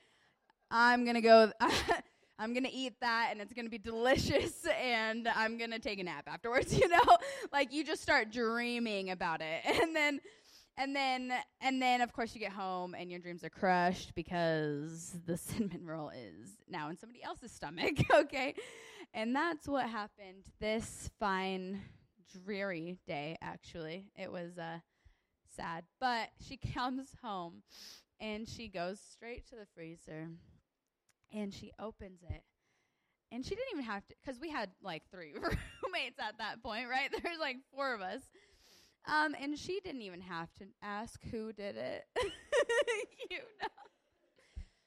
I'm 0.71 1.05
going 1.05 1.17
to 1.17 1.21
go 1.21 1.53
I'm 2.38 2.52
going 2.52 2.64
to 2.64 2.73
eat 2.73 2.95
that 3.00 3.28
and 3.31 3.40
it's 3.40 3.52
going 3.52 3.64
to 3.64 3.71
be 3.71 3.78
delicious 3.78 4.66
and 4.83 5.28
I'm 5.28 5.59
going 5.59 5.71
to 5.71 5.78
take 5.78 5.99
a 5.99 6.05
nap 6.05 6.25
afterwards, 6.26 6.76
you 6.78 6.88
know? 6.88 7.16
Like 7.52 7.73
you 7.73 7.85
just 7.85 8.02
start 8.02 8.31
dreaming 8.31 9.11
about 9.11 9.40
it. 9.40 9.62
And 9.83 9.95
then 9.95 10.21
and 10.78 10.95
then 10.95 11.33
and 11.61 11.81
then 11.81 12.00
of 12.00 12.12
course 12.12 12.35
you 12.35 12.40
get 12.40 12.52
home 12.52 12.95
and 12.95 13.11
your 13.11 13.21
dreams 13.21 13.45
are 13.45 13.50
crushed 13.50 14.14
because 14.14 15.16
the 15.26 15.37
cinnamon 15.37 15.87
roll 15.87 16.11
is 16.11 16.57
now 16.69 16.88
in 16.90 16.99
somebody 16.99 17.23
else's 17.23 17.52
stomach 17.52 17.97
okay 18.14 18.55
and 19.14 19.35
that's 19.35 19.69
what 19.69 19.88
happened 19.88 20.45
this 20.61 21.09
fine 21.19 21.81
dreary 22.45 22.99
day 23.07 23.37
actually 23.40 24.11
it 24.16 24.31
was 24.31 24.59
uh 24.59 24.78
sad 25.57 25.85
but 26.00 26.28
she 26.47 26.57
comes 26.57 27.14
home 27.23 27.62
and 28.21 28.49
she 28.49 28.69
goes 28.69 28.99
straight 29.00 29.47
to 29.47 29.55
the 29.55 29.66
freezer 29.75 30.28
and 31.37 31.55
she 31.55 31.71
opens 31.78 32.21
it 32.28 32.43
and 33.31 33.45
she 33.45 33.50
didn't 33.50 33.73
even 33.73 33.85
have 33.85 34.07
to 34.09 34.14
because 34.25 34.40
we 34.40 34.50
had 34.50 34.71
like 34.83 35.02
three 35.11 35.33
roommates 35.35 36.19
at 36.19 36.38
that 36.38 36.62
point 36.62 36.88
right 36.88 37.11
there's 37.23 37.38
like 37.38 37.57
four 37.73 37.95
of 37.95 38.00
us 38.00 38.23
um, 39.07 39.37
and 39.40 39.57
she 39.57 39.81
didn't 39.85 40.02
even 40.02 40.21
have 40.21 40.52
to 40.55 40.64
ask 40.83 41.21
who 41.31 41.52
did 41.52 41.76
it. 41.76 42.05
you 43.31 43.38
know. 43.38 43.69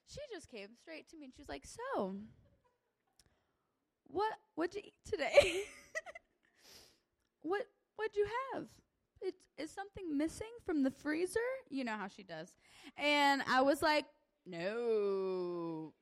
She 0.08 0.20
just 0.34 0.50
came 0.50 0.70
straight 0.82 1.08
to 1.10 1.18
me 1.18 1.26
and 1.26 1.34
she 1.34 1.42
was 1.42 1.50
like, 1.50 1.66
"So, 1.66 2.16
what 4.08 4.34
what'd 4.56 4.76
you 4.76 4.82
eat 4.84 4.94
today? 5.10 5.62
what 7.42 7.62
what'd 7.96 8.18
you 8.18 8.28
have? 8.54 8.66
It, 9.22 9.36
is 9.58 9.72
something 9.72 10.18
missing 10.18 10.52
from 10.66 10.84
the 10.84 10.92
freezer? 10.92 11.40
You 11.70 11.84
know 11.84 11.96
how 11.96 12.08
she 12.08 12.24
does." 12.24 12.54
And 12.98 13.42
I 13.48 13.62
was 13.62 13.82
like, 13.82 14.06
"No, 14.46 15.94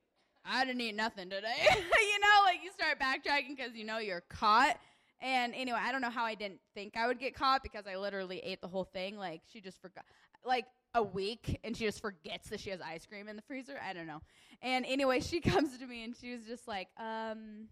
I 0.48 0.64
didn't 0.64 0.80
eat 0.80 0.94
nothing 0.96 1.30
today." 1.30 1.56
you 1.70 2.20
know, 2.20 2.42
like 2.44 2.60
you 2.62 2.70
start 2.72 2.98
backtracking 2.98 3.56
because 3.56 3.74
you 3.74 3.84
know 3.84 3.98
you're 3.98 4.22
caught. 4.22 4.78
And 5.20 5.52
anyway, 5.54 5.80
I 5.82 5.90
don't 5.90 6.00
know 6.00 6.10
how 6.10 6.24
I 6.24 6.34
didn't 6.34 6.60
think 6.74 6.96
I 6.96 7.06
would 7.06 7.18
get 7.18 7.34
caught 7.34 7.62
because 7.62 7.86
I 7.86 7.96
literally 7.96 8.38
ate 8.38 8.60
the 8.60 8.68
whole 8.68 8.84
thing. 8.84 9.16
Like 9.16 9.42
she 9.52 9.60
just 9.60 9.80
forgot, 9.80 10.04
like 10.44 10.66
a 10.94 11.02
week, 11.02 11.58
and 11.64 11.76
she 11.76 11.84
just 11.84 12.00
forgets 12.00 12.50
that 12.50 12.60
she 12.60 12.70
has 12.70 12.80
ice 12.80 13.04
cream 13.06 13.28
in 13.28 13.36
the 13.36 13.42
freezer. 13.42 13.78
I 13.84 13.92
don't 13.92 14.06
know. 14.06 14.20
And 14.62 14.86
anyway, 14.86 15.20
she 15.20 15.40
comes 15.42 15.76
to 15.78 15.86
me 15.86 16.04
and 16.04 16.14
she 16.16 16.32
was 16.32 16.44
just 16.44 16.68
like, 16.68 16.88
um, 16.98 17.68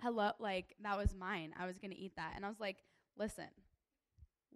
hello, 0.00 0.30
like 0.38 0.74
that 0.82 0.96
was 0.96 1.14
mine. 1.14 1.52
I 1.58 1.66
was 1.66 1.78
gonna 1.78 1.96
eat 1.98 2.12
that, 2.16 2.32
and 2.36 2.44
I 2.44 2.48
was 2.48 2.60
like, 2.60 2.76
listen, 3.18 3.48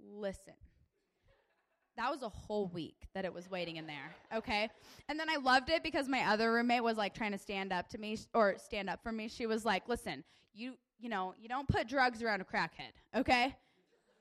listen. 0.01 0.55
That 1.97 2.11
was 2.11 2.23
a 2.23 2.29
whole 2.29 2.69
week 2.69 3.09
that 3.15 3.25
it 3.25 3.33
was 3.33 3.51
waiting 3.51 3.77
in 3.77 3.87
there. 3.87 4.15
Okay. 4.35 4.71
And 5.09 5.21
then 5.21 5.29
I 5.29 5.37
loved 5.37 5.69
it 5.69 5.83
because 5.83 6.09
my 6.09 6.21
other 6.23 6.53
roommate 6.53 6.83
was 6.83 6.97
like 6.97 7.15
trying 7.15 7.33
to 7.33 7.39
stand 7.39 7.73
up 7.73 7.89
to 7.91 7.99
me 7.99 8.19
or 8.35 8.57
stand 8.59 8.89
up 8.89 9.03
for 9.03 9.13
me. 9.13 9.29
She 9.29 9.47
was 9.47 9.65
like, 9.65 9.89
listen, 9.89 10.25
you 10.55 10.75
you 10.99 11.09
know, 11.09 11.35
you 11.41 11.49
don't 11.49 11.67
put 11.67 11.89
drugs 11.89 12.23
around 12.23 12.41
a 12.41 12.45
crackhead, 12.45 12.93
okay? 13.15 13.57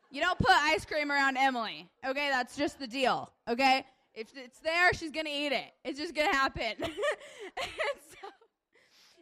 You 0.10 0.20
don't 0.20 0.38
put 0.40 0.50
ice 0.50 0.84
cream 0.84 1.12
around 1.12 1.38
Emily, 1.38 1.88
okay? 2.06 2.30
That's 2.30 2.56
just 2.56 2.80
the 2.80 2.88
deal, 2.88 3.32
okay? 3.48 3.86
If 4.16 4.36
it's 4.36 4.60
there, 4.60 4.92
she's 4.94 5.12
gonna 5.12 5.30
eat 5.30 5.52
it. 5.52 5.72
It's 5.86 6.00
just 6.00 6.16
gonna 6.16 6.34
happen. 6.34 6.74
so, 6.80 8.28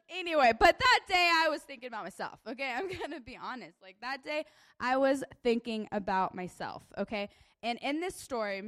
anyway, 0.09 0.53
but 0.57 0.79
that 0.79 0.99
day 1.07 1.29
I 1.35 1.49
was 1.49 1.61
thinking 1.61 1.87
about 1.87 2.05
myself, 2.05 2.39
okay? 2.47 2.71
I'm 2.75 2.87
gonna 2.99 3.19
be 3.19 3.37
honest. 3.39 3.75
Like 3.83 3.97
that 4.01 4.23
day, 4.23 4.45
I 4.79 4.95
was 4.95 5.23
thinking 5.43 5.87
about 5.91 6.33
myself, 6.33 6.83
okay? 6.97 7.29
And 7.61 7.77
in 7.81 7.99
this 7.99 8.15
story, 8.15 8.63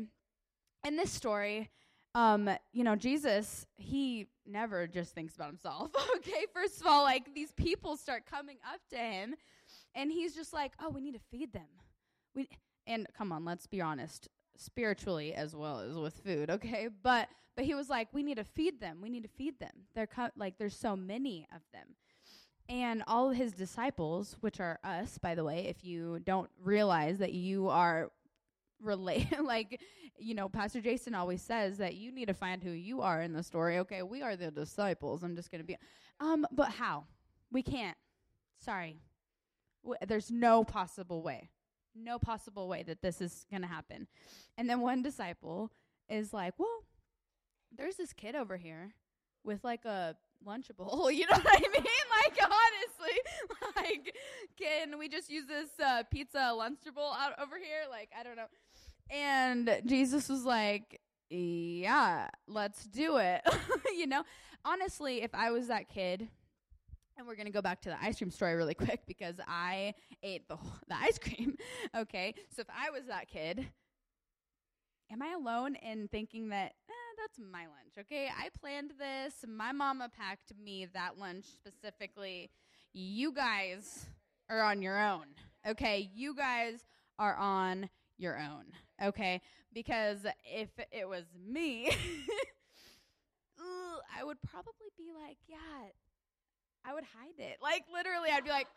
in 0.85 0.95
this 0.95 1.11
story, 1.11 1.69
um, 2.13 2.49
you 2.73 2.83
know, 2.83 2.95
Jesus, 2.95 3.65
he 3.75 4.27
never 4.45 4.87
just 4.87 5.13
thinks 5.13 5.35
about 5.35 5.47
himself. 5.47 5.91
okay, 6.17 6.45
first 6.53 6.81
of 6.81 6.87
all, 6.87 7.03
like 7.03 7.33
these 7.33 7.51
people 7.53 7.95
start 7.95 8.25
coming 8.25 8.57
up 8.71 8.81
to 8.89 8.97
him, 8.97 9.35
and 9.95 10.11
he's 10.11 10.35
just 10.35 10.53
like, 10.53 10.73
"Oh, 10.81 10.89
we 10.89 11.01
need 11.01 11.13
to 11.13 11.21
feed 11.31 11.53
them." 11.53 11.67
We 12.35 12.49
and 12.85 13.07
come 13.17 13.31
on, 13.31 13.45
let's 13.45 13.67
be 13.67 13.81
honest, 13.81 14.27
spiritually 14.57 15.33
as 15.33 15.55
well 15.55 15.79
as 15.79 15.95
with 15.95 16.15
food, 16.15 16.49
okay? 16.49 16.89
But 17.01 17.29
but 17.55 17.63
he 17.63 17.75
was 17.75 17.89
like, 17.89 18.09
"We 18.11 18.23
need 18.23 18.37
to 18.37 18.43
feed 18.43 18.81
them. 18.81 18.99
We 19.01 19.09
need 19.09 19.23
to 19.23 19.29
feed 19.29 19.59
them." 19.59 19.87
They're 19.95 20.07
co- 20.07 20.31
like 20.35 20.57
there's 20.57 20.77
so 20.77 20.97
many 20.97 21.47
of 21.55 21.61
them. 21.71 21.95
And 22.67 23.03
all 23.05 23.31
his 23.31 23.51
disciples, 23.51 24.37
which 24.39 24.59
are 24.61 24.79
us, 24.83 25.17
by 25.17 25.35
the 25.35 25.43
way, 25.43 25.67
if 25.67 25.83
you 25.83 26.19
don't 26.19 26.49
realize 26.61 27.17
that 27.17 27.33
you 27.33 27.67
are 27.67 28.11
relate 28.81 29.27
like 29.43 29.81
you 30.17 30.33
know 30.33 30.49
pastor 30.49 30.81
jason 30.81 31.15
always 31.15 31.41
says 31.41 31.77
that 31.77 31.95
you 31.95 32.11
need 32.11 32.27
to 32.27 32.33
find 32.33 32.63
who 32.63 32.71
you 32.71 33.01
are 33.01 33.21
in 33.21 33.33
the 33.33 33.43
story. 33.43 33.77
Okay 33.79 34.01
we 34.01 34.21
are 34.21 34.35
the 34.35 34.51
disciples. 34.51 35.23
I'm 35.23 35.35
just 35.35 35.51
going 35.51 35.61
to 35.61 35.67
be 35.67 35.77
um 36.19 36.45
but 36.51 36.69
how? 36.69 37.05
We 37.51 37.63
can't. 37.63 37.97
Sorry. 38.59 38.97
There's 40.07 40.31
no 40.31 40.63
possible 40.63 41.21
way. 41.23 41.49
No 41.95 42.19
possible 42.19 42.67
way 42.69 42.83
that 42.83 43.01
this 43.01 43.19
is 43.19 43.45
going 43.49 43.63
to 43.63 43.67
happen. 43.67 44.07
And 44.57 44.69
then 44.69 44.79
one 44.81 45.01
disciple 45.01 45.71
is 46.09 46.33
like 46.33 46.53
well 46.57 46.83
there's 47.75 47.95
this 47.95 48.13
kid 48.13 48.35
over 48.35 48.57
here 48.57 48.93
with 49.43 49.63
like 49.63 49.85
a 49.85 50.15
lunchable. 50.45 51.11
You 51.13 51.25
know 51.27 51.37
what 51.37 51.47
i 51.47 51.59
mean? 51.59 51.85
Like 52.21 52.37
honestly 52.43 53.19
like 53.75 54.15
can 54.57 54.97
we 54.99 55.09
just 55.09 55.29
use 55.29 55.45
this 55.47 55.69
uh, 55.83 56.03
pizza 56.11 56.37
lunchable 56.53 57.15
out 57.17 57.33
over 57.41 57.57
here? 57.57 57.83
Like 57.89 58.09
i 58.17 58.23
don't 58.23 58.35
know 58.35 58.45
and 59.09 59.81
Jesus 59.85 60.29
was 60.29 60.43
like, 60.43 60.99
yeah, 61.29 62.29
let's 62.47 62.85
do 62.85 63.17
it. 63.17 63.41
you 63.97 64.07
know, 64.07 64.23
honestly, 64.65 65.21
if 65.21 65.33
I 65.33 65.51
was 65.51 65.67
that 65.67 65.89
kid, 65.89 66.27
and 67.17 67.27
we're 67.27 67.35
going 67.35 67.45
to 67.45 67.51
go 67.51 67.61
back 67.61 67.81
to 67.81 67.89
the 67.89 68.03
ice 68.03 68.17
cream 68.17 68.31
story 68.31 68.55
really 68.55 68.73
quick 68.85 69.01
because 69.07 69.35
I 69.47 69.93
ate 70.23 70.47
the, 70.47 70.57
the 70.87 70.95
ice 70.95 71.17
cream. 71.17 71.55
okay. 71.95 72.33
So 72.55 72.61
if 72.61 72.67
I 72.69 72.89
was 72.89 73.07
that 73.07 73.27
kid, 73.27 73.67
am 75.11 75.21
I 75.21 75.33
alone 75.33 75.75
in 75.75 76.07
thinking 76.07 76.49
that 76.49 76.73
eh, 76.89 77.13
that's 77.21 77.39
my 77.39 77.61
lunch? 77.61 77.93
Okay. 77.99 78.27
I 78.27 78.49
planned 78.59 78.93
this. 78.97 79.45
My 79.47 79.71
mama 79.71 80.09
packed 80.09 80.53
me 80.61 80.87
that 80.93 81.17
lunch 81.19 81.45
specifically. 81.45 82.49
You 82.93 83.33
guys 83.33 84.05
are 84.49 84.61
on 84.61 84.81
your 84.81 84.99
own. 84.99 85.25
Okay. 85.67 86.09
You 86.13 86.35
guys 86.35 86.85
are 87.19 87.35
on 87.35 87.89
your 88.17 88.37
own 88.37 88.65
okay? 89.01 89.41
Because 89.73 90.19
if 90.45 90.69
it 90.91 91.07
was 91.07 91.25
me, 91.47 91.89
I 94.21 94.23
would 94.23 94.41
probably 94.41 94.89
be 94.97 95.11
like, 95.25 95.37
yeah, 95.47 95.57
I 96.85 96.93
would 96.93 97.03
hide 97.03 97.39
it. 97.39 97.57
Like 97.61 97.85
literally, 97.91 98.29
I'd 98.31 98.43
be 98.43 98.49
like, 98.49 98.67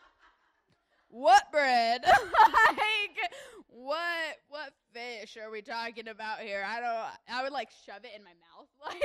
what 1.08 1.44
bread? 1.52 2.02
like 2.06 3.32
what 3.68 4.36
what 4.48 4.72
fish 4.92 5.36
are 5.36 5.50
we 5.50 5.60
talking 5.60 6.08
about 6.08 6.40
here? 6.40 6.64
I 6.66 6.80
don't. 6.80 7.38
I 7.38 7.42
would 7.42 7.52
like 7.52 7.68
shove 7.86 8.04
it 8.04 8.12
in 8.16 8.22
my 8.22 8.30
mouth. 8.30 8.68
Like 8.84 9.00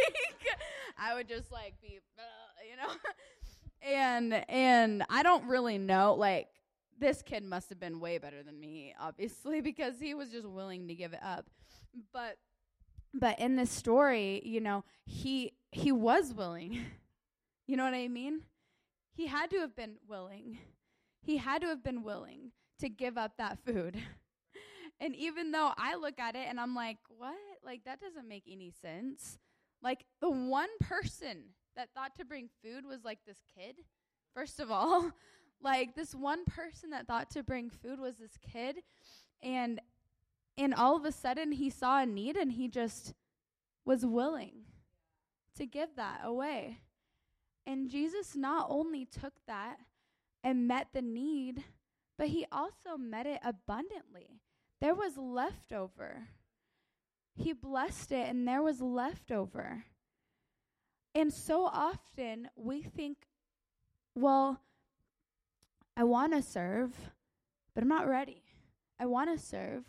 I 0.98 1.16
would 1.16 1.30
just 1.30 1.52
like 1.52 1.76
be, 1.82 2.00
uh, 2.18 2.22
you 2.70 2.76
know. 2.76 2.94
and 3.82 4.34
and 4.50 5.04
I 5.10 5.24
don't 5.24 5.48
really 5.48 5.78
know 5.78 6.16
like 6.16 6.48
this 7.00 7.22
kid 7.22 7.44
must 7.44 7.70
have 7.70 7.80
been 7.80 8.00
way 8.00 8.18
better 8.18 8.44
than 8.44 8.60
me 8.60 8.94
obviously 9.00 9.62
because 9.70 10.00
he 10.00 10.14
was 10.14 10.30
just 10.30 10.48
willing 10.48 10.88
to 10.88 10.96
give 10.96 11.14
it 11.14 11.24
up. 11.24 11.46
But 12.14 12.38
but 13.14 13.40
in 13.40 13.56
this 13.56 13.72
story, 13.72 14.42
you 14.46 14.62
know, 14.62 14.84
he 15.06 15.54
he 15.72 15.92
was 15.92 16.34
willing. 16.34 16.86
you 17.68 17.78
know 17.78 17.84
what 17.84 17.94
I 17.94 18.08
mean? 18.08 18.42
He 19.16 19.28
had 19.28 19.50
to 19.52 19.60
have 19.60 19.76
been 19.76 19.96
willing. 20.08 20.60
He 21.22 21.38
had 21.38 21.62
to 21.62 21.68
have 21.68 21.84
been 21.84 22.04
willing 22.04 22.52
to 22.80 22.90
give 22.90 23.18
up 23.18 23.34
that 23.38 23.60
food. 23.66 23.98
and 25.00 25.16
even 25.16 25.52
though 25.52 25.72
I 25.78 25.96
look 25.96 26.20
at 26.20 26.36
it 26.36 26.48
and 26.48 26.60
I'm 26.60 26.76
like, 26.76 26.98
what? 27.10 27.36
Like, 27.64 27.84
that 27.86 28.00
doesn't 28.00 28.28
make 28.28 28.44
any 28.50 28.72
sense. 28.82 29.38
Like, 29.84 30.06
the 30.22 30.30
one 30.30 30.70
person 30.80 31.50
that 31.76 31.90
thought 31.94 32.16
to 32.18 32.26
bring 32.26 32.50
food 32.64 32.86
was 32.86 33.04
like 33.04 33.20
this 33.28 33.40
kid, 33.56 33.76
first 34.34 34.60
of 34.60 34.72
all. 34.72 35.12
Like, 35.62 35.96
this 35.96 36.14
one 36.14 36.46
person 36.46 36.92
that 36.92 37.08
thought 37.08 37.30
to 37.32 37.44
bring 37.44 37.70
food 37.70 38.00
was 38.00 38.18
this 38.18 38.38
kid. 38.42 38.78
And 39.42 39.80
and 40.58 40.74
all 40.74 40.98
of 40.98 41.06
a 41.06 41.12
sudden 41.12 41.54
he 41.54 41.70
saw 41.70 42.02
a 42.02 42.06
need 42.06 42.36
and 42.36 42.52
he 42.52 42.68
just 42.68 43.14
was 43.86 44.06
willing 44.06 44.66
to 45.56 45.66
give 45.66 45.96
that 45.96 46.20
away. 46.24 46.80
And 47.66 47.90
Jesus 47.90 48.36
not 48.36 48.68
only 48.70 49.06
took 49.06 49.34
that 49.48 49.78
and 50.44 50.68
met 50.68 50.88
the 50.94 51.02
need, 51.02 51.64
but 52.18 52.28
he 52.28 52.46
also 52.52 52.98
met 52.98 53.26
it 53.26 53.40
abundantly. 53.42 54.42
There 54.82 54.96
was 54.96 55.18
leftover. 55.18 56.28
He 57.36 57.54
blessed 57.54 58.12
it 58.12 58.28
and 58.30 58.46
there 58.46 58.62
was 58.62 58.82
leftover. 58.82 59.86
And 61.16 61.32
so 61.32 61.66
often 61.66 62.50
we 62.56 62.82
think, 62.82 63.28
well, 64.14 64.60
I 66.00 66.04
want 66.04 66.32
to 66.32 66.42
serve, 66.42 66.94
but 67.76 67.84
I'm 67.84 67.90
not 67.90 68.08
ready. 68.08 68.42
I 69.02 69.06
want 69.06 69.38
to 69.38 69.46
serve, 69.46 69.84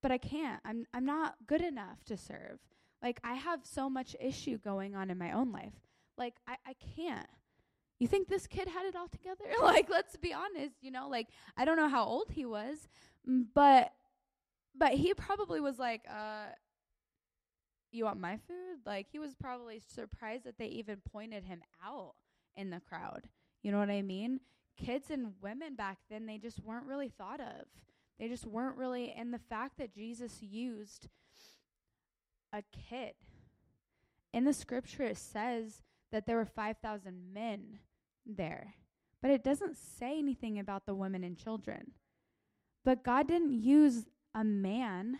but 0.00 0.12
I 0.12 0.18
can't. 0.18 0.60
I'm 0.64 0.86
I'm 0.94 1.04
not 1.04 1.34
good 1.48 1.62
enough 1.62 2.04
to 2.04 2.16
serve. 2.16 2.60
Like 3.02 3.18
I 3.24 3.34
have 3.34 3.62
so 3.64 3.90
much 3.90 4.14
issue 4.20 4.56
going 4.56 4.94
on 4.94 5.10
in 5.10 5.18
my 5.18 5.32
own 5.32 5.50
life. 5.50 5.72
Like 6.16 6.34
I, 6.46 6.58
I 6.64 6.74
can't. 6.94 7.26
You 7.98 8.06
think 8.06 8.28
this 8.28 8.46
kid 8.46 8.68
had 8.68 8.86
it 8.86 8.94
all 8.94 9.08
together? 9.08 9.44
like 9.62 9.90
let's 9.90 10.16
be 10.16 10.32
honest, 10.32 10.76
you 10.80 10.92
know, 10.92 11.08
like 11.08 11.26
I 11.56 11.64
don't 11.64 11.76
know 11.76 11.88
how 11.88 12.04
old 12.04 12.30
he 12.30 12.44
was, 12.44 12.86
but 13.26 13.92
but 14.76 14.92
he 14.92 15.12
probably 15.12 15.60
was 15.60 15.76
like, 15.76 16.02
uh 16.08 16.52
you 17.90 18.04
want 18.04 18.20
my 18.20 18.36
food? 18.36 18.78
Like 18.86 19.08
he 19.10 19.18
was 19.18 19.34
probably 19.34 19.80
surprised 19.92 20.44
that 20.44 20.56
they 20.56 20.66
even 20.66 20.98
pointed 21.12 21.42
him 21.42 21.62
out 21.84 22.14
in 22.54 22.70
the 22.70 22.78
crowd. 22.78 23.22
You 23.64 23.72
know 23.72 23.80
what 23.80 23.90
I 23.90 24.02
mean? 24.02 24.38
Kids 24.76 25.10
and 25.10 25.32
women 25.40 25.74
back 25.76 25.98
then 26.10 26.26
they 26.26 26.38
just 26.38 26.62
weren't 26.64 26.86
really 26.86 27.08
thought 27.08 27.40
of. 27.40 27.66
They 28.18 28.28
just 28.28 28.46
weren't 28.46 28.76
really, 28.76 29.12
and 29.16 29.32
the 29.32 29.38
fact 29.38 29.78
that 29.78 29.94
Jesus 29.94 30.42
used 30.42 31.08
a 32.52 32.62
kid. 32.88 33.14
In 34.32 34.44
the 34.44 34.52
scripture, 34.52 35.04
it 35.04 35.16
says 35.16 35.82
that 36.12 36.26
there 36.26 36.36
were 36.36 36.44
5,000 36.44 37.32
men 37.32 37.78
there, 38.26 38.74
but 39.20 39.30
it 39.30 39.44
doesn't 39.44 39.76
say 39.76 40.18
anything 40.18 40.58
about 40.58 40.86
the 40.86 40.94
women 40.94 41.24
and 41.24 41.36
children. 41.36 41.92
But 42.84 43.04
God 43.04 43.28
didn't 43.28 43.52
use 43.52 44.06
a 44.34 44.44
man. 44.44 45.18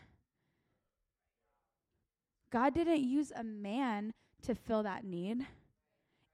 God 2.51 2.75
didn't 2.75 3.03
use 3.03 3.33
a 3.35 3.43
man 3.43 4.13
to 4.43 4.55
fill 4.55 4.83
that 4.85 5.05
need. 5.05 5.47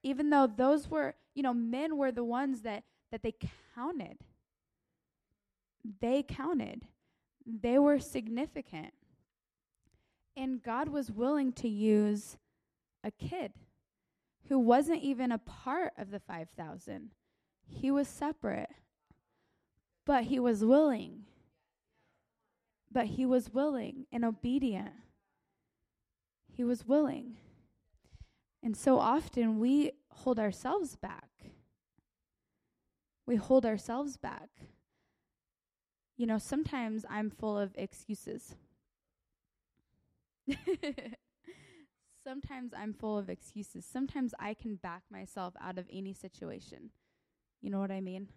Even 0.02 0.30
though 0.30 0.46
those 0.46 0.90
were, 0.90 1.14
you 1.34 1.42
know, 1.42 1.54
men 1.54 1.96
were 1.96 2.12
the 2.12 2.24
ones 2.24 2.62
that 2.62 2.84
that 3.10 3.22
they 3.22 3.34
counted 3.74 4.18
they 6.00 6.22
counted, 6.22 6.82
they 7.46 7.78
were 7.78 7.98
significant. 7.98 8.92
And 10.36 10.62
God 10.62 10.88
was 10.88 11.10
willing 11.10 11.52
to 11.54 11.68
use 11.68 12.36
a 13.02 13.10
kid 13.10 13.52
who 14.48 14.58
wasn't 14.58 15.02
even 15.02 15.32
a 15.32 15.38
part 15.38 15.92
of 15.98 16.10
the 16.10 16.20
5,000. 16.20 17.10
He 17.66 17.90
was 17.90 18.08
separate, 18.08 18.70
but 20.04 20.24
he 20.24 20.38
was 20.38 20.64
willing. 20.64 21.24
But 22.92 23.06
he 23.06 23.24
was 23.24 23.52
willing 23.52 24.06
and 24.10 24.24
obedient. 24.24 24.90
He 26.52 26.64
was 26.64 26.86
willing. 26.86 27.36
And 28.62 28.76
so 28.76 28.98
often 28.98 29.60
we 29.60 29.92
hold 30.08 30.38
ourselves 30.38 30.96
back. 30.96 31.29
We 33.30 33.36
hold 33.36 33.64
ourselves 33.64 34.16
back 34.16 34.50
you 36.20 36.26
know, 36.26 36.36
sometimes 36.36 37.06
I'm 37.08 37.30
full 37.30 37.56
of 37.56 37.70
excuses. 37.76 38.54
sometimes 42.22 42.74
I'm 42.76 42.92
full 42.92 43.16
of 43.16 43.30
excuses. 43.30 43.86
Sometimes 43.90 44.34
I 44.38 44.52
can 44.52 44.76
back 44.76 45.04
myself 45.10 45.54
out 45.58 45.78
of 45.78 45.86
any 45.90 46.12
situation. 46.12 46.90
You 47.62 47.70
know 47.70 47.80
what 47.80 47.90
I 47.90 48.02
mean? 48.02 48.28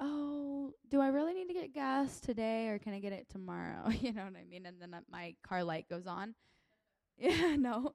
Oh, 0.00 0.72
do 0.88 0.98
I 0.98 1.08
really 1.08 1.34
need 1.34 1.48
to 1.48 1.52
get 1.52 1.74
gas 1.74 2.20
today 2.20 2.68
or 2.68 2.78
can 2.78 2.94
I 2.94 2.98
get 2.98 3.12
it 3.12 3.28
tomorrow? 3.28 3.90
you 4.00 4.14
know 4.14 4.24
what 4.24 4.32
I 4.34 4.44
mean? 4.50 4.64
And 4.64 4.80
then 4.80 4.96
my 5.10 5.34
car 5.46 5.62
light 5.62 5.90
goes 5.90 6.06
on. 6.06 6.34
yeah, 7.18 7.56
no. 7.56 7.92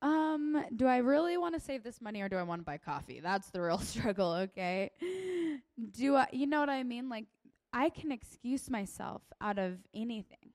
Um, 0.00 0.64
do 0.76 0.86
I 0.86 0.98
really 0.98 1.36
want 1.36 1.54
to 1.54 1.60
save 1.60 1.82
this 1.82 2.00
money 2.00 2.20
or 2.22 2.28
do 2.28 2.36
I 2.36 2.42
want 2.42 2.60
to 2.60 2.64
buy 2.64 2.78
coffee? 2.78 3.20
That's 3.20 3.50
the 3.50 3.60
real 3.60 3.78
struggle, 3.94 4.32
okay? 4.32 4.90
do 5.92 6.16
I, 6.16 6.28
you 6.32 6.46
know 6.46 6.60
what 6.60 6.70
I 6.70 6.82
mean? 6.82 7.08
Like, 7.08 7.26
I 7.72 7.90
can 7.90 8.12
excuse 8.12 8.70
myself 8.70 9.22
out 9.40 9.58
of 9.58 9.78
anything. 9.94 10.52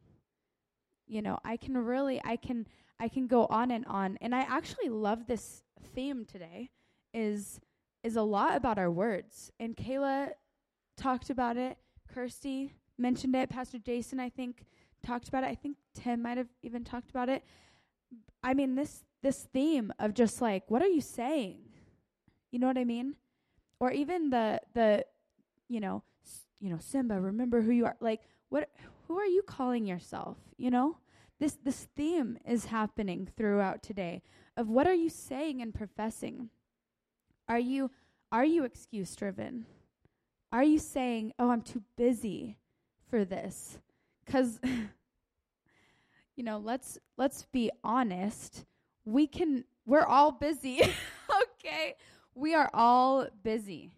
You 1.08 1.22
know, 1.22 1.40
I 1.44 1.58
can 1.58 1.78
really, 1.78 2.22
I 2.24 2.38
can, 2.38 2.66
I 3.00 3.08
can 3.08 3.28
go 3.28 3.46
on 3.48 3.72
and 3.72 3.86
on. 3.86 4.18
And 4.22 4.34
I 4.34 4.42
actually 4.42 4.90
love 4.90 5.28
this 5.28 5.64
theme 5.94 6.26
today 6.26 6.70
is, 7.14 7.60
is 8.04 8.16
a 8.16 8.22
lot 8.22 8.56
about 8.56 8.80
our 8.80 8.90
words. 8.90 9.52
And 9.60 9.76
Kayla 9.76 10.30
talked 10.98 11.30
about 11.30 11.58
it. 11.58 11.78
Kirsty 12.12 12.74
mentioned 12.98 13.36
it. 13.36 13.50
Pastor 13.50 13.78
Jason, 13.78 14.20
I 14.20 14.30
think, 14.30 14.66
talked 15.06 15.28
about 15.28 15.44
it. 15.44 15.48
I 15.48 15.56
think 15.56 15.78
Tim 15.94 16.22
might 16.22 16.38
have 16.38 16.50
even 16.64 16.84
talked 16.84 17.10
about 17.10 17.30
it. 17.30 17.44
I 18.44 18.54
mean, 18.54 18.76
this, 18.76 19.04
this 19.24 19.48
theme 19.54 19.92
of 20.00 20.14
just 20.14 20.42
like, 20.42 20.66
what 20.70 20.84
are 20.84 20.88
you 20.88 21.02
saying? 21.02 21.60
You 22.52 22.60
know 22.60 22.68
what 22.68 22.78
I 22.78 22.84
mean? 22.86 23.16
Or 23.80 23.92
even 23.92 24.30
the, 24.30 24.62
the, 24.76 25.06
you 25.68 25.80
know, 25.80 26.04
s- 26.26 26.46
you 26.60 26.70
know, 26.70 26.78
Simba, 26.80 27.20
remember 27.20 27.62
who 27.62 27.72
you 27.72 27.86
are. 27.86 27.98
Like, 28.00 28.22
what? 28.50 28.70
Who 29.08 29.18
are 29.18 29.26
you 29.26 29.42
calling 29.42 29.86
yourself? 29.88 30.38
You 30.58 30.72
know, 30.72 30.98
this 31.40 31.58
this 31.64 31.88
theme 31.96 32.38
is 32.46 32.66
happening 32.66 33.28
throughout 33.36 33.82
today 33.84 34.22
of 34.56 34.70
what 34.70 34.88
are 34.88 34.94
you 34.94 35.10
saying 35.10 35.62
and 35.62 35.74
professing. 35.74 36.50
Are 37.50 37.60
you 37.60 37.92
are 38.32 38.46
you 38.46 38.64
excuse 38.64 39.16
driven? 39.16 39.66
Are 40.52 40.64
you 40.64 40.80
saying, 40.80 41.34
"Oh, 41.40 41.50
I'm 41.50 41.62
too 41.64 41.82
busy 41.98 42.58
for 43.10 43.26
this"? 43.26 43.80
Cuz 44.26 44.60
you 46.36 46.44
know, 46.44 46.58
let's 46.60 46.98
let's 47.18 47.46
be 47.52 47.72
honest. 47.84 48.66
We 49.06 49.28
can 49.28 49.66
we're 49.86 50.06
all 50.06 50.32
busy. 50.32 50.82
okay? 51.44 51.96
We 52.36 52.54
are 52.56 52.70
all 52.74 53.28
busy. 53.44 53.92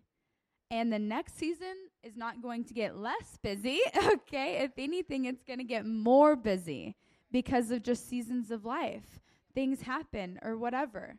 And 0.71 0.91
the 0.91 0.99
next 0.99 1.37
season 1.37 1.75
is 2.03 2.17
not 2.17 2.41
going 2.41 2.63
to 2.65 2.73
get 2.73 2.97
less 2.97 3.37
busy, 3.41 3.79
okay? 4.03 4.57
If 4.63 4.71
anything, 4.77 5.25
it's 5.25 5.43
going 5.43 5.59
to 5.59 5.65
get 5.65 5.85
more 5.85 6.35
busy 6.35 6.95
because 7.31 7.71
of 7.71 7.83
just 7.83 8.09
seasons 8.09 8.51
of 8.51 8.65
life. 8.65 9.19
Things 9.53 9.81
happen 9.81 10.39
or 10.41 10.57
whatever. 10.57 11.15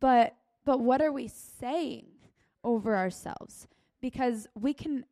But 0.00 0.36
but 0.64 0.80
what 0.80 1.00
are 1.00 1.10
we 1.10 1.26
saying 1.26 2.06
over 2.62 2.96
ourselves? 2.96 3.66
Because 4.00 4.46
we 4.54 4.74
can 4.74 5.04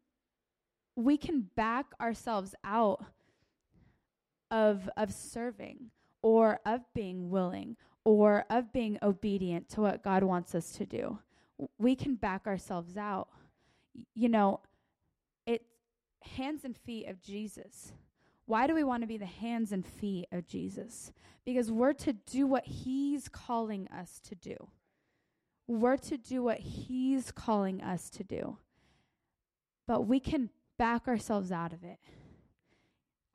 we 0.95 1.17
can 1.17 1.49
back 1.57 1.87
ourselves 2.01 2.55
out 2.65 3.05
of 4.51 4.91
of 4.97 5.13
serving 5.13 5.91
or 6.23 6.61
of 6.67 6.81
being 6.95 7.31
willing 7.31 7.77
or 8.05 8.45
of 8.51 8.73
being 8.73 8.99
obedient 9.03 9.69
to 9.71 9.81
what 9.81 10.03
God 10.03 10.23
wants 10.23 10.55
us 10.55 10.71
to 10.73 10.87
do. 10.87 11.19
We 11.79 11.97
can 11.97 12.15
back 12.15 12.47
ourselves 12.47 12.97
out 12.97 13.29
you 14.15 14.29
know, 14.29 14.61
it's 15.47 15.65
hands 16.23 16.65
and 16.65 16.77
feet 16.77 17.09
of 17.09 17.21
Jesus. 17.21 17.93
Why 18.47 18.67
do 18.67 18.75
we 18.75 18.85
want 18.85 19.03
to 19.03 19.07
be 19.07 19.19
the 19.19 19.27
hands 19.27 19.73
and 19.73 19.85
feet 19.85 20.27
of 20.33 20.47
Jesus? 20.47 21.13
Because 21.45 21.71
we're 21.71 21.93
to 21.95 22.13
do 22.13 22.47
what 22.47 22.65
he's 22.65 23.29
calling 23.29 23.89
us 23.89 24.21
to 24.29 24.35
do. 24.35 24.69
We're 25.67 25.99
to 25.99 26.17
do 26.17 26.43
what 26.43 26.59
he's 26.59 27.31
calling 27.31 27.83
us 27.83 28.09
to 28.11 28.25
do. 28.25 28.57
But 29.87 30.07
we 30.07 30.21
can 30.21 30.51
back 30.79 31.09
ourselves 31.09 31.53
out 31.53 31.73
of 31.73 31.85
it. 31.85 31.99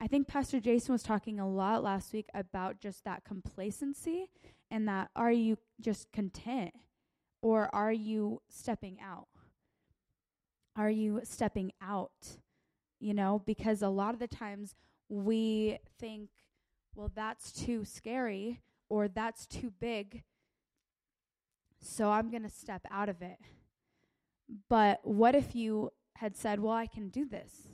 I 0.03 0.07
think 0.07 0.27
Pastor 0.27 0.59
Jason 0.59 0.91
was 0.91 1.01
talking 1.01 1.39
a 1.39 1.49
lot 1.49 1.81
last 1.81 2.11
week 2.11 2.27
about 2.33 2.81
just 2.81 3.05
that 3.05 3.23
complacency 3.23 4.29
and 4.69 4.85
that 4.85 5.09
are 5.15 5.31
you 5.31 5.57
just 5.79 6.11
content 6.11 6.73
or 7.41 7.73
are 7.73 7.93
you 7.93 8.41
stepping 8.49 8.97
out? 9.01 9.29
Are 10.75 10.89
you 10.89 11.21
stepping 11.23 11.71
out? 11.81 12.11
You 12.99 13.13
know, 13.13 13.43
because 13.45 13.81
a 13.81 13.87
lot 13.87 14.13
of 14.13 14.19
the 14.19 14.27
times 14.27 14.75
we 15.07 15.79
think, 15.97 16.27
well, 16.95 17.09
that's 17.15 17.53
too 17.53 17.85
scary 17.85 18.59
or 18.89 19.07
that's 19.07 19.45
too 19.45 19.71
big, 19.79 20.23
so 21.81 22.11
I'm 22.11 22.29
going 22.29 22.43
to 22.43 22.49
step 22.49 22.85
out 22.91 23.07
of 23.07 23.21
it. 23.21 23.37
But 24.69 24.99
what 25.03 25.33
if 25.33 25.55
you 25.55 25.91
had 26.17 26.35
said, 26.35 26.59
well, 26.59 26.73
I 26.73 26.87
can 26.87 27.07
do 27.07 27.25
this? 27.25 27.72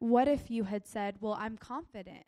What 0.00 0.28
if 0.28 0.50
you 0.50 0.64
had 0.64 0.86
said, 0.86 1.16
well, 1.20 1.36
I'm 1.38 1.56
confident 1.56 2.24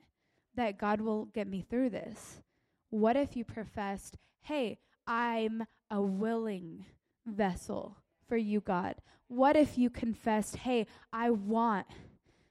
that 0.54 0.78
God 0.78 1.00
will 1.00 1.26
get 1.26 1.46
me 1.46 1.62
through 1.62 1.90
this? 1.90 2.42
What 2.90 3.16
if 3.16 3.36
you 3.36 3.44
professed, 3.44 4.16
hey, 4.42 4.78
I'm 5.06 5.64
a 5.90 6.02
willing 6.02 6.86
vessel 7.26 7.96
for 8.28 8.36
you, 8.36 8.60
God? 8.60 8.96
What 9.28 9.56
if 9.56 9.78
you 9.78 9.90
confessed, 9.90 10.56
hey, 10.56 10.86
I 11.12 11.30
want 11.30 11.86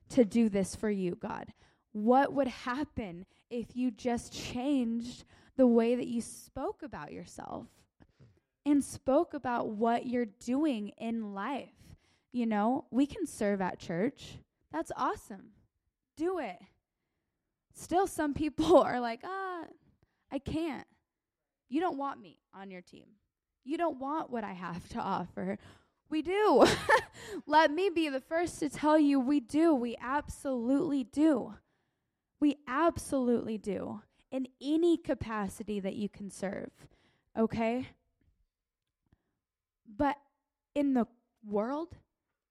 to 0.09 0.23
do 0.23 0.47
this 0.47 0.75
for 0.75 0.89
you, 0.89 1.15
God? 1.15 1.47
What 1.91 2.33
would 2.33 2.47
happen 2.47 3.25
if 3.49 3.75
you 3.75 3.91
just 3.91 4.31
changed 4.31 5.25
the 5.57 5.67
way 5.67 5.95
that 5.95 6.07
you 6.07 6.21
spoke 6.21 6.81
about 6.83 7.11
yourself 7.11 7.67
and 8.65 8.83
spoke 8.83 9.33
about 9.33 9.69
what 9.69 10.05
you're 10.05 10.25
doing 10.25 10.93
in 10.97 11.33
life? 11.33 11.73
You 12.31 12.45
know, 12.45 12.85
we 12.91 13.05
can 13.05 13.25
serve 13.25 13.59
at 13.59 13.79
church. 13.79 14.37
That's 14.71 14.91
awesome. 14.95 15.51
Do 16.17 16.39
it. 16.39 16.57
Still, 17.73 18.07
some 18.07 18.33
people 18.33 18.77
are 18.81 18.99
like, 18.99 19.21
ah, 19.23 19.63
I 20.31 20.39
can't. 20.39 20.87
You 21.69 21.79
don't 21.81 21.97
want 21.97 22.21
me 22.21 22.39
on 22.53 22.71
your 22.71 22.81
team. 22.81 23.05
You 23.63 23.77
don't 23.77 23.99
want 23.99 24.29
what 24.29 24.43
I 24.43 24.53
have 24.53 24.87
to 24.89 24.99
offer. 24.99 25.57
We 26.09 26.21
do. 26.21 26.65
Let 27.45 27.71
me 27.71 27.89
be 27.93 28.09
the 28.09 28.19
first 28.19 28.59
to 28.59 28.69
tell 28.69 28.97
you 28.97 29.19
we 29.19 29.39
do. 29.39 29.75
We 29.75 29.95
absolutely 30.01 31.03
do. 31.03 31.53
We 32.39 32.57
absolutely 32.67 33.57
do. 33.57 34.01
In 34.31 34.47
any 34.61 34.97
capacity 34.97 35.79
that 35.79 35.95
you 35.95 36.09
can 36.09 36.31
serve. 36.31 36.71
Okay? 37.37 37.87
But 39.97 40.17
in 40.73 40.93
the 40.93 41.07
world, 41.47 41.97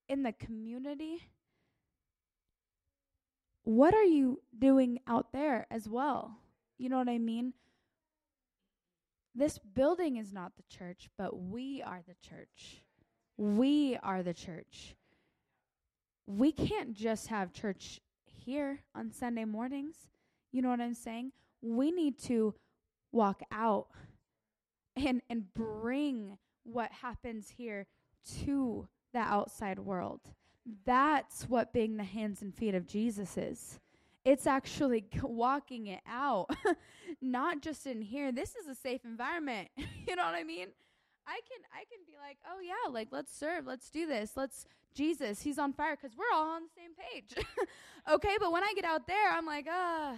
in 0.09 0.23
the 0.23 0.33
community, 0.33 1.23
what 3.69 3.93
are 3.93 4.03
you 4.03 4.41
doing 4.59 4.99
out 5.07 5.31
there 5.31 5.67
as 5.71 5.87
well? 5.87 6.39
You 6.79 6.89
know 6.89 6.97
what 6.97 7.11
I 7.11 7.19
mean? 7.19 7.53
This 9.35 9.59
building 9.59 10.17
is 10.17 10.33
not 10.33 10.53
the 10.57 10.63
church, 10.75 11.11
but 11.19 11.39
we 11.39 11.83
are 11.83 12.01
the 12.09 12.15
church. 12.27 12.83
We 13.37 13.99
are 14.03 14.23
the 14.23 14.33
church. 14.33 14.97
We 16.27 16.51
can't 16.51 16.95
just 16.95 17.27
have 17.27 17.53
church 17.53 18.01
here 18.25 18.81
on 18.95 19.13
Sunday 19.13 19.45
mornings. 19.45 20.09
You 20.51 20.63
know 20.63 20.71
what 20.71 20.81
I'm 20.81 20.95
saying? 20.95 21.33
We 21.61 21.91
need 21.91 22.19
to 22.21 22.55
walk 23.13 23.43
out 23.53 23.89
and 24.97 25.21
and 25.29 25.53
bring 25.53 26.39
what 26.65 26.91
happens 26.91 27.51
here 27.51 27.87
to 28.45 28.89
the 29.13 29.21
outside 29.21 29.79
world. 29.79 30.23
That's 30.85 31.49
what 31.49 31.73
being 31.73 31.97
the 31.97 32.05
hands 32.05 32.43
and 32.43 32.55
feet 32.55 32.75
of 32.75 32.87
Jesus 32.87 33.37
is. 33.37 33.81
It's 34.25 34.47
actually 34.47 35.07
walking 35.23 35.87
it 35.87 36.01
out, 36.07 36.51
not 37.23 37.63
just 37.63 37.87
in 37.87 38.03
here. 38.03 38.33
This 38.33 38.55
is 38.55 38.67
a 38.67 38.75
safe 38.75 39.05
environment. 39.05 39.69
you 39.77 40.17
know 40.17 40.25
what 40.25 40.35
I 40.35 40.45
mean? 40.45 40.69
I 41.27 41.41
can 41.47 41.61
I 41.73 41.85
can 41.91 42.01
be 42.07 42.15
like, 42.19 42.39
"Oh 42.47 42.61
yeah, 42.61 42.91
like 42.91 43.09
let's 43.11 43.37
serve, 43.37 43.67
let's 43.67 43.91
do 43.91 44.07
this. 44.07 44.33
Let's 44.35 44.65
Jesus, 44.95 45.43
he's 45.43 45.59
on 45.59 45.75
fire 45.75 45.95
cuz 45.95 46.13
we're 46.17 46.35
all 46.35 46.49
on 46.49 46.63
the 46.63 46.71
same 46.75 46.93
page." 46.95 47.35
okay, 48.11 48.37
but 48.41 48.51
when 48.51 48.63
I 48.63 48.73
get 48.75 48.85
out 48.85 49.07
there, 49.07 49.31
I'm 49.31 49.45
like, 49.45 49.67
"Ah, 49.69 50.13
uh, 50.13 50.17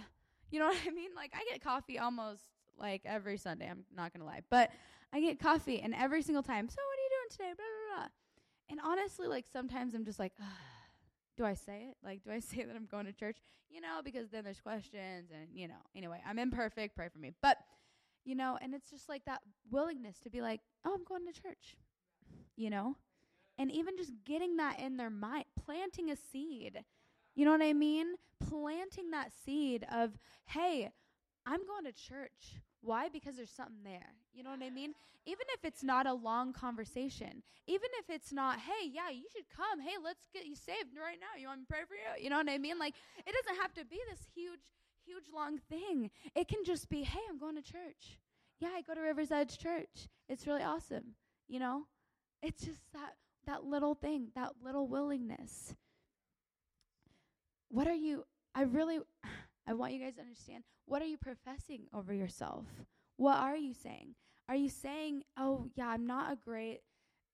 you 0.51 0.59
know 0.59 0.67
what 0.67 0.77
I 0.87 0.91
mean? 0.91 1.11
Like 1.13 1.33
I 1.35 1.43
get 1.49 1.61
coffee 1.61 1.99
almost 1.99 2.43
like 2.77 3.01
every 3.05 3.37
Sunday, 3.37 3.69
I'm 3.69 3.85
not 3.95 4.13
going 4.13 4.21
to 4.21 4.25
lie. 4.25 4.41
But 4.49 4.71
I 5.13 5.19
get 5.19 5.39
coffee 5.39 5.81
and 5.81 5.93
every 5.93 6.21
single 6.21 6.43
time, 6.43 6.69
"So 6.69 6.77
what 6.81 6.97
are 6.97 7.03
you 7.03 7.09
doing 7.09 7.29
today?" 7.29 7.53
blah 7.55 7.65
blah 7.65 8.07
blah. 8.07 8.20
And 8.71 8.79
honestly, 8.83 9.27
like 9.27 9.45
sometimes 9.51 9.93
I'm 9.93 10.05
just 10.05 10.17
like, 10.17 10.31
do 11.37 11.45
I 11.45 11.53
say 11.53 11.89
it? 11.89 11.97
Like, 12.03 12.23
do 12.23 12.31
I 12.31 12.39
say 12.39 12.63
that 12.63 12.75
I'm 12.75 12.87
going 12.89 13.05
to 13.05 13.13
church? 13.13 13.37
You 13.69 13.81
know, 13.81 14.01
because 14.03 14.29
then 14.29 14.43
there's 14.43 14.59
questions 14.59 15.29
and, 15.31 15.49
you 15.53 15.67
know, 15.67 15.81
anyway, 15.95 16.21
I'm 16.25 16.39
imperfect. 16.39 16.95
Pray 16.95 17.09
for 17.09 17.19
me. 17.19 17.31
But, 17.41 17.57
you 18.25 18.35
know, 18.35 18.57
and 18.61 18.73
it's 18.73 18.89
just 18.89 19.09
like 19.09 19.25
that 19.25 19.41
willingness 19.69 20.19
to 20.21 20.29
be 20.29 20.41
like, 20.41 20.61
oh, 20.85 20.93
I'm 20.93 21.03
going 21.03 21.25
to 21.31 21.41
church, 21.41 21.75
you 22.55 22.69
know? 22.69 22.95
And 23.57 23.71
even 23.71 23.97
just 23.97 24.13
getting 24.25 24.57
that 24.57 24.79
in 24.79 24.97
their 24.97 25.09
mind, 25.09 25.45
planting 25.65 26.09
a 26.09 26.15
seed. 26.15 26.83
You 27.35 27.45
know 27.45 27.51
what 27.51 27.61
I 27.61 27.73
mean? 27.73 28.15
Planting 28.49 29.11
that 29.11 29.31
seed 29.45 29.85
of, 29.91 30.17
hey, 30.45 30.91
I'm 31.45 31.65
going 31.65 31.85
to 31.85 31.91
church. 31.91 32.61
Why? 32.81 33.09
Because 33.09 33.37
there's 33.37 33.51
something 33.51 33.83
there. 33.83 34.13
You 34.33 34.43
know 34.43 34.49
what 34.49 34.63
I 34.63 34.69
mean? 34.69 34.93
Even 35.25 35.45
if 35.53 35.63
it's 35.63 35.83
not 35.83 36.07
a 36.07 36.13
long 36.13 36.51
conversation, 36.51 37.43
even 37.67 37.89
if 37.99 38.09
it's 38.09 38.33
not, 38.33 38.59
hey, 38.59 38.89
yeah, 38.91 39.09
you 39.09 39.25
should 39.31 39.45
come. 39.55 39.79
Hey, 39.79 39.95
let's 40.03 40.27
get 40.33 40.45
you 40.45 40.55
saved 40.55 40.97
right 40.97 41.17
now. 41.19 41.39
You 41.39 41.47
want 41.47 41.59
me 41.59 41.65
to 41.65 41.71
pray 41.71 41.83
for 41.87 41.93
you? 41.93 42.23
You 42.23 42.29
know 42.29 42.37
what 42.37 42.49
I 42.49 42.57
mean? 42.57 42.79
Like, 42.79 42.95
it 43.25 43.33
doesn't 43.45 43.61
have 43.61 43.73
to 43.75 43.85
be 43.85 43.99
this 44.09 44.25
huge, 44.33 44.59
huge, 45.05 45.25
long 45.33 45.59
thing. 45.69 46.09
It 46.35 46.47
can 46.47 46.63
just 46.65 46.89
be, 46.89 47.03
hey, 47.03 47.19
I'm 47.29 47.37
going 47.37 47.55
to 47.55 47.61
church. 47.61 48.17
Yeah, 48.59 48.69
I 48.75 48.81
go 48.81 48.95
to 48.95 49.01
River's 49.01 49.31
Edge 49.31 49.59
Church. 49.59 50.07
It's 50.27 50.47
really 50.47 50.63
awesome. 50.63 51.15
You 51.47 51.59
know? 51.59 51.83
It's 52.41 52.65
just 52.65 52.81
that 52.93 53.15
that 53.45 53.63
little 53.65 53.95
thing, 53.95 54.27
that 54.35 54.53
little 54.63 54.87
willingness. 54.87 55.75
What 57.69 57.87
are 57.87 57.95
you 57.95 58.25
I 58.53 58.63
really 58.63 58.99
I 59.67 59.73
want 59.73 59.93
you 59.93 59.99
guys 59.99 60.15
to 60.15 60.21
understand 60.21 60.63
what 60.85 61.01
are 61.01 61.05
you 61.05 61.17
professing 61.17 61.83
over 61.93 62.13
yourself? 62.13 62.65
What 63.17 63.37
are 63.37 63.55
you 63.55 63.73
saying? 63.73 64.15
Are 64.49 64.55
you 64.55 64.69
saying, 64.69 65.23
"Oh, 65.37 65.67
yeah, 65.75 65.87
I'm 65.87 66.05
not 66.05 66.33
a 66.33 66.35
great 66.35 66.81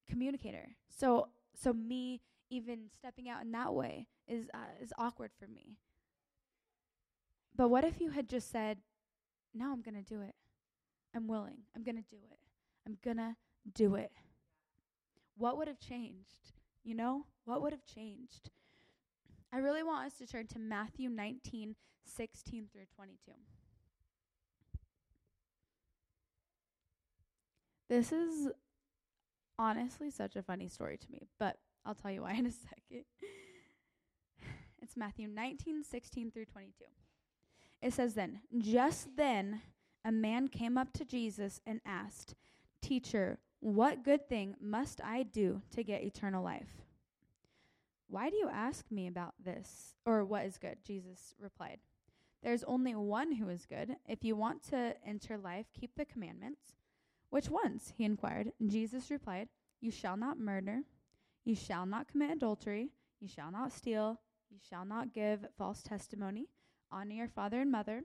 communicator." 0.07 0.75
So 0.89 1.29
so 1.53 1.73
me 1.73 2.21
even 2.49 2.89
stepping 2.95 3.29
out 3.29 3.41
in 3.41 3.51
that 3.51 3.73
way 3.73 4.07
is 4.27 4.49
uh, 4.53 4.81
is 4.81 4.93
awkward 4.97 5.31
for 5.39 5.47
me. 5.47 5.77
But 7.55 7.69
what 7.69 7.83
if 7.83 7.99
you 7.99 8.11
had 8.11 8.29
just 8.29 8.51
said, 8.51 8.79
"No, 9.53 9.71
I'm 9.71 9.81
going 9.81 9.95
to 9.95 10.01
do 10.03 10.21
it. 10.21 10.35
I'm 11.15 11.27
willing. 11.27 11.63
I'm 11.75 11.83
going 11.83 11.95
to 11.95 12.09
do 12.09 12.17
it. 12.31 12.39
I'm 12.85 12.97
going 13.03 13.17
to 13.17 13.35
do 13.73 13.95
it." 13.95 14.11
What 15.37 15.57
would 15.57 15.67
have 15.67 15.79
changed? 15.79 16.53
You 16.83 16.95
know? 16.95 17.25
What 17.45 17.61
would 17.61 17.71
have 17.71 17.85
changed? 17.85 18.49
I 19.53 19.57
really 19.57 19.83
want 19.83 20.05
us 20.07 20.17
to 20.19 20.27
turn 20.27 20.47
to 20.47 20.59
Matthew 20.59 21.09
19, 21.09 21.75
16 22.05 22.67
through 22.71 22.85
22. 22.95 23.31
This 27.89 28.11
is 28.11 28.49
honestly 29.57 30.11
such 30.11 30.35
a 30.35 30.43
funny 30.43 30.67
story 30.67 30.97
to 30.97 31.11
me, 31.11 31.27
but 31.39 31.57
I'll 31.85 31.95
tell 31.95 32.11
you 32.11 32.23
why 32.23 32.33
in 32.33 32.45
a 32.45 32.51
second. 32.91 33.05
It's 34.81 34.97
Matthew 34.97 35.27
19, 35.27 35.83
16 35.83 36.31
through 36.31 36.45
22. 36.45 36.85
It 37.81 37.93
says 37.93 38.13
then, 38.13 38.41
Just 38.57 39.15
then 39.15 39.61
a 40.03 40.11
man 40.11 40.49
came 40.49 40.77
up 40.77 40.91
to 40.93 41.05
Jesus 41.05 41.61
and 41.65 41.79
asked, 41.85 42.35
Teacher, 42.81 43.39
what 43.59 44.03
good 44.03 44.27
thing 44.27 44.55
must 44.61 45.01
I 45.03 45.23
do 45.23 45.61
to 45.71 45.83
get 45.83 46.03
eternal 46.03 46.43
life? 46.43 46.86
Why 48.09 48.29
do 48.29 48.37
you 48.37 48.49
ask 48.49 48.85
me 48.89 49.07
about 49.07 49.33
this, 49.43 49.95
or 50.05 50.23
what 50.23 50.45
is 50.45 50.57
good? 50.57 50.77
Jesus 50.83 51.35
replied, 51.39 51.79
There's 52.41 52.63
only 52.63 52.95
one 52.95 53.33
who 53.33 53.49
is 53.49 53.65
good. 53.65 53.97
If 54.07 54.23
you 54.23 54.35
want 54.35 54.63
to 54.69 54.95
enter 55.05 55.37
life, 55.37 55.65
keep 55.77 55.95
the 55.95 56.05
commandments. 56.05 56.75
Which 57.29 57.49
ones? 57.49 57.93
He 57.97 58.05
inquired. 58.05 58.53
And 58.59 58.71
Jesus 58.71 59.11
replied, 59.11 59.49
You 59.81 59.91
shall 59.91 60.15
not 60.15 60.39
murder, 60.39 60.83
you 61.43 61.55
shall 61.55 61.85
not 61.85 62.07
commit 62.07 62.31
adultery, 62.31 62.91
you 63.19 63.27
shall 63.27 63.51
not 63.51 63.73
steal, 63.73 64.21
you 64.49 64.57
shall 64.69 64.85
not 64.85 65.13
give 65.13 65.45
false 65.57 65.81
testimony, 65.81 66.47
honor 66.89 67.13
your 67.13 67.27
father 67.27 67.59
and 67.59 67.71
mother, 67.71 68.03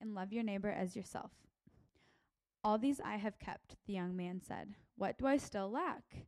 and 0.00 0.14
love 0.14 0.32
your 0.32 0.44
neighbor 0.44 0.70
as 0.70 0.96
yourself. 0.96 1.30
All 2.64 2.78
these 2.78 3.00
I 3.00 3.16
have 3.16 3.38
kept, 3.38 3.76
the 3.86 3.92
young 3.92 4.16
man 4.16 4.40
said. 4.40 4.74
What 4.96 5.18
do 5.18 5.26
I 5.26 5.36
still 5.36 5.70
lack? 5.70 6.26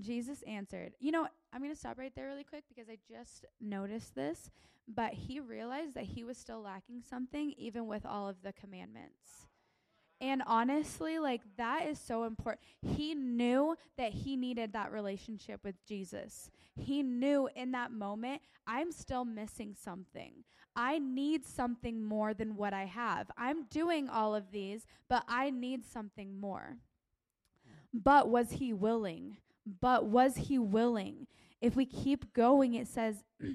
Jesus 0.00 0.42
answered, 0.42 0.94
You 0.98 1.12
know, 1.12 1.28
I'm 1.56 1.62
going 1.62 1.72
to 1.72 1.80
stop 1.80 1.96
right 1.96 2.12
there 2.14 2.26
really 2.26 2.44
quick 2.44 2.64
because 2.68 2.90
I 2.90 2.98
just 3.10 3.46
noticed 3.62 4.14
this, 4.14 4.50
but 4.86 5.14
he 5.14 5.40
realized 5.40 5.94
that 5.94 6.04
he 6.04 6.22
was 6.22 6.36
still 6.36 6.60
lacking 6.60 7.00
something 7.00 7.54
even 7.56 7.86
with 7.86 8.04
all 8.04 8.28
of 8.28 8.42
the 8.42 8.52
commandments. 8.52 9.46
And 10.20 10.42
honestly, 10.46 11.18
like 11.18 11.40
that 11.56 11.86
is 11.86 11.98
so 11.98 12.24
important. 12.24 12.60
He 12.82 13.14
knew 13.14 13.74
that 13.96 14.12
he 14.12 14.36
needed 14.36 14.74
that 14.74 14.92
relationship 14.92 15.60
with 15.64 15.82
Jesus. 15.86 16.50
He 16.78 17.02
knew 17.02 17.48
in 17.56 17.70
that 17.70 17.90
moment, 17.90 18.42
I'm 18.66 18.92
still 18.92 19.24
missing 19.24 19.74
something. 19.82 20.44
I 20.76 20.98
need 20.98 21.46
something 21.46 22.04
more 22.04 22.34
than 22.34 22.56
what 22.56 22.74
I 22.74 22.84
have. 22.84 23.30
I'm 23.38 23.64
doing 23.70 24.10
all 24.10 24.34
of 24.34 24.50
these, 24.52 24.86
but 25.08 25.24
I 25.26 25.48
need 25.48 25.86
something 25.86 26.38
more. 26.38 26.76
But 27.94 28.28
was 28.28 28.50
he 28.50 28.74
willing? 28.74 29.38
But 29.80 30.04
was 30.04 30.36
he 30.36 30.58
willing? 30.58 31.26
If 31.60 31.76
we 31.76 31.86
keep 31.86 32.32
going, 32.32 32.74
it 32.74 32.88
says, 32.88 33.24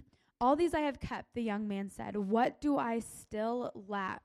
All 0.41 0.55
these 0.55 0.73
I 0.73 0.79
have 0.81 0.99
kept, 0.99 1.35
the 1.35 1.43
young 1.43 1.67
man 1.67 1.89
said. 1.89 2.15
What 2.15 2.59
do 2.59 2.77
I 2.77 2.97
still 2.97 3.71
lack? 3.87 4.23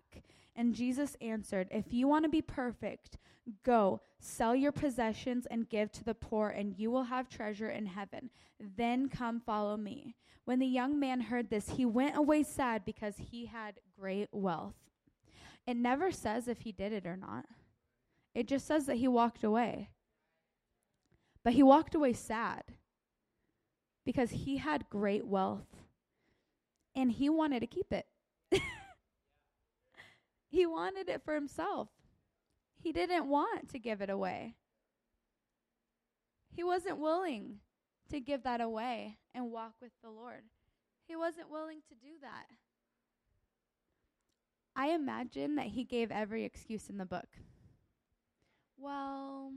And 0.57 0.75
Jesus 0.75 1.15
answered, 1.21 1.69
If 1.71 1.93
you 1.93 2.09
want 2.09 2.25
to 2.25 2.31
be 2.31 2.41
perfect, 2.41 3.19
go, 3.63 4.01
sell 4.19 4.57
your 4.57 4.73
possessions 4.73 5.47
and 5.51 5.69
give 5.69 5.93
to 5.93 6.05
the 6.05 6.15
poor, 6.15 6.49
and 6.49 6.75
you 6.79 6.91
will 6.91 7.05
have 7.05 7.29
treasure 7.29 7.69
in 7.69 7.85
heaven. 7.85 8.31
Then 8.59 9.11
come 9.11 9.41
follow 9.41 9.77
me. 9.77 10.17
When 10.47 10.59
the 10.59 10.67
young 10.67 10.99
man 10.99 11.21
heard 11.21 11.51
this, 11.51 11.71
he 11.71 11.85
went 11.85 12.17
away 12.17 12.43
sad 12.45 12.87
because 12.87 13.17
he 13.19 13.47
had 13.47 13.81
great 14.01 14.29
wealth. 14.33 14.77
It 15.67 15.77
never 15.77 16.11
says 16.11 16.49
if 16.49 16.61
he 16.61 16.73
did 16.73 16.93
it 16.93 17.05
or 17.05 17.17
not, 17.17 17.45
it 18.35 18.47
just 18.47 18.67
says 18.67 18.87
that 18.87 18.97
he 18.97 19.09
walked 19.09 19.45
away. 19.45 19.91
But 21.45 21.53
he 21.53 21.63
walked 21.63 21.95
away 21.95 22.15
sad 22.15 22.63
because 24.07 24.31
he 24.31 24.57
had 24.57 24.89
great 24.89 25.27
wealth 25.27 25.67
and 26.95 27.11
he 27.11 27.29
wanted 27.29 27.61
to 27.61 27.67
keep 27.67 27.93
it. 27.93 28.07
he 30.49 30.65
wanted 30.65 31.09
it 31.09 31.23
for 31.25 31.35
himself. 31.35 31.89
He 32.81 32.93
didn't 32.93 33.29
want 33.29 33.69
to 33.71 33.79
give 33.81 34.01
it 34.01 34.09
away. 34.09 34.55
He 36.55 36.63
wasn't 36.63 36.99
willing 36.99 37.57
to 38.09 38.21
give 38.21 38.45
that 38.45 38.61
away 38.61 39.19
and 39.35 39.51
walk 39.51 39.75
with 39.83 39.91
the 40.03 40.09
Lord. 40.09 40.45
He 41.09 41.17
wasn't 41.17 41.51
willing 41.51 41.81
to 41.89 41.95
do 41.95 42.15
that. 42.23 42.47
I 44.77 44.91
imagine 44.91 45.57
that 45.57 45.67
he 45.67 45.85
gave 45.85 46.13
every 46.13 46.45
excuse 46.45 46.89
in 46.89 46.99
the 46.99 47.07
book. 47.07 47.29
Well, 48.79 49.53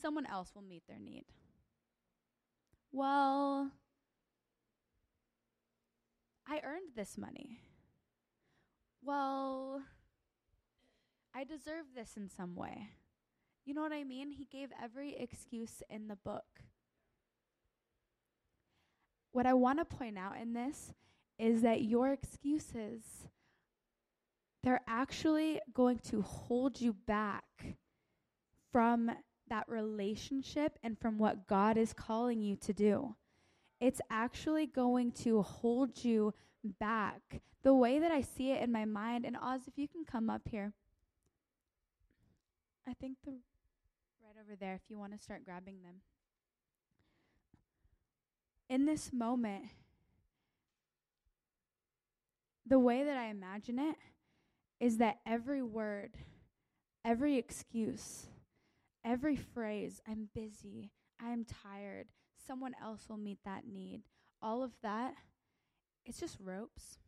someone 0.00 0.26
else 0.26 0.52
will 0.54 0.62
meet 0.62 0.82
their 0.86 0.98
need. 0.98 1.24
Well, 2.92 3.70
I 6.46 6.60
earned 6.64 6.92
this 6.96 7.18
money. 7.18 7.60
Well, 9.04 9.82
I 11.34 11.44
deserve 11.44 11.86
this 11.94 12.16
in 12.16 12.28
some 12.28 12.54
way. 12.56 12.88
You 13.64 13.74
know 13.74 13.82
what 13.82 13.92
I 13.92 14.04
mean? 14.04 14.32
He 14.32 14.46
gave 14.46 14.70
every 14.82 15.14
excuse 15.16 15.82
in 15.90 16.08
the 16.08 16.16
book. 16.16 16.62
What 19.32 19.46
I 19.46 19.52
want 19.54 19.78
to 19.78 19.84
point 19.84 20.18
out 20.18 20.36
in 20.40 20.54
this 20.54 20.94
is 21.38 21.62
that 21.62 21.82
your 21.82 22.12
excuses 22.12 23.28
they're 24.64 24.80
actually 24.88 25.60
going 25.72 25.98
to 26.10 26.22
hold 26.22 26.80
you 26.80 26.92
back 26.92 27.76
from 28.72 29.10
that 29.48 29.68
relationship 29.68 30.78
and 30.82 30.98
from 30.98 31.18
what 31.18 31.46
God 31.46 31.76
is 31.76 31.92
calling 31.92 32.42
you 32.42 32.56
to 32.56 32.72
do. 32.72 33.14
It's 33.80 34.00
actually 34.10 34.66
going 34.66 35.12
to 35.12 35.42
hold 35.42 36.04
you 36.04 36.34
back. 36.80 37.40
The 37.62 37.74
way 37.74 37.98
that 37.98 38.10
I 38.10 38.20
see 38.20 38.50
it 38.50 38.62
in 38.62 38.72
my 38.72 38.84
mind, 38.84 39.24
and 39.24 39.36
Oz, 39.36 39.62
if 39.66 39.76
you 39.76 39.88
can 39.88 40.04
come 40.04 40.30
up 40.30 40.42
here. 40.48 40.72
I 42.88 42.94
think 42.94 43.18
the 43.24 43.32
right 43.32 44.36
over 44.42 44.56
there, 44.56 44.74
if 44.74 44.82
you 44.88 44.98
want 44.98 45.12
to 45.12 45.22
start 45.22 45.44
grabbing 45.44 45.82
them. 45.82 45.96
In 48.68 48.84
this 48.84 49.12
moment, 49.12 49.64
the 52.66 52.78
way 52.78 53.04
that 53.04 53.16
I 53.16 53.26
imagine 53.26 53.78
it 53.78 53.96
is 54.80 54.98
that 54.98 55.18
every 55.26 55.62
word, 55.62 56.16
every 57.04 57.36
excuse, 57.36 58.26
every 59.08 59.36
phrase, 59.36 60.00
I'm 60.06 60.28
busy, 60.34 60.90
I'm 61.20 61.44
tired, 61.44 62.08
someone 62.46 62.74
else 62.82 63.08
will 63.08 63.16
meet 63.16 63.38
that 63.44 63.66
need, 63.66 64.02
all 64.42 64.62
of 64.62 64.72
that, 64.82 65.14
it's 66.04 66.20
just 66.20 66.36
ropes. 66.40 66.98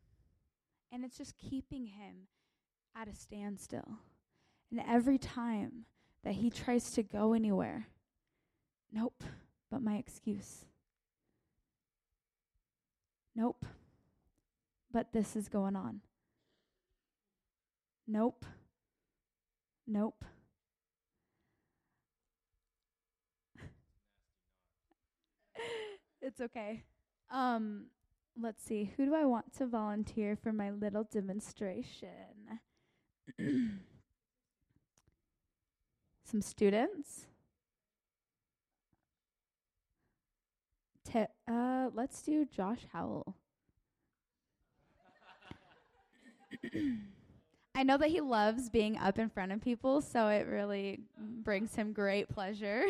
And 0.93 1.05
it's 1.05 1.17
just 1.17 1.39
keeping 1.39 1.87
him 1.87 2.27
at 2.97 3.07
a 3.07 3.15
standstill. 3.15 3.99
And 4.73 4.81
every 4.89 5.19
time 5.19 5.85
that 6.25 6.35
he 6.35 6.51
tries 6.51 6.91
to 6.93 7.03
go 7.05 7.33
anywhere, 7.33 7.87
nope, 8.93 9.23
but 9.71 9.83
my 9.83 9.97
excuse. 9.97 10.65
Nope, 13.37 13.65
but 14.93 15.13
this 15.13 15.37
is 15.37 15.49
going 15.49 15.77
on. 15.77 16.01
Nope. 18.09 18.45
Nope. 19.87 20.25
It's 26.23 26.41
okay. 26.41 26.83
Um, 27.31 27.87
let's 28.41 28.63
see. 28.63 28.93
Who 28.97 29.07
do 29.07 29.15
I 29.15 29.25
want 29.25 29.53
to 29.59 29.67
volunteer 29.67 30.37
for 30.37 30.53
my 30.53 30.71
little 30.71 31.05
demonstration? 31.05 32.09
Some 36.25 36.43
students. 36.43 37.27
Te- 41.11 41.27
uh, 41.49 41.91
let's 41.95 42.23
do 42.23 42.45
Josh 42.45 42.87
Howell. 42.93 43.35
I 47.75 47.83
know 47.83 47.97
that 47.97 48.09
he 48.11 48.21
loves 48.21 48.69
being 48.69 48.99
up 48.99 49.19
in 49.19 49.29
front 49.29 49.53
of 49.53 49.61
people, 49.63 50.01
so 50.03 50.29
it 50.29 50.47
really 50.47 51.01
brings 51.19 51.75
him 51.75 51.93
great 51.93 52.29
pleasure. 52.29 52.85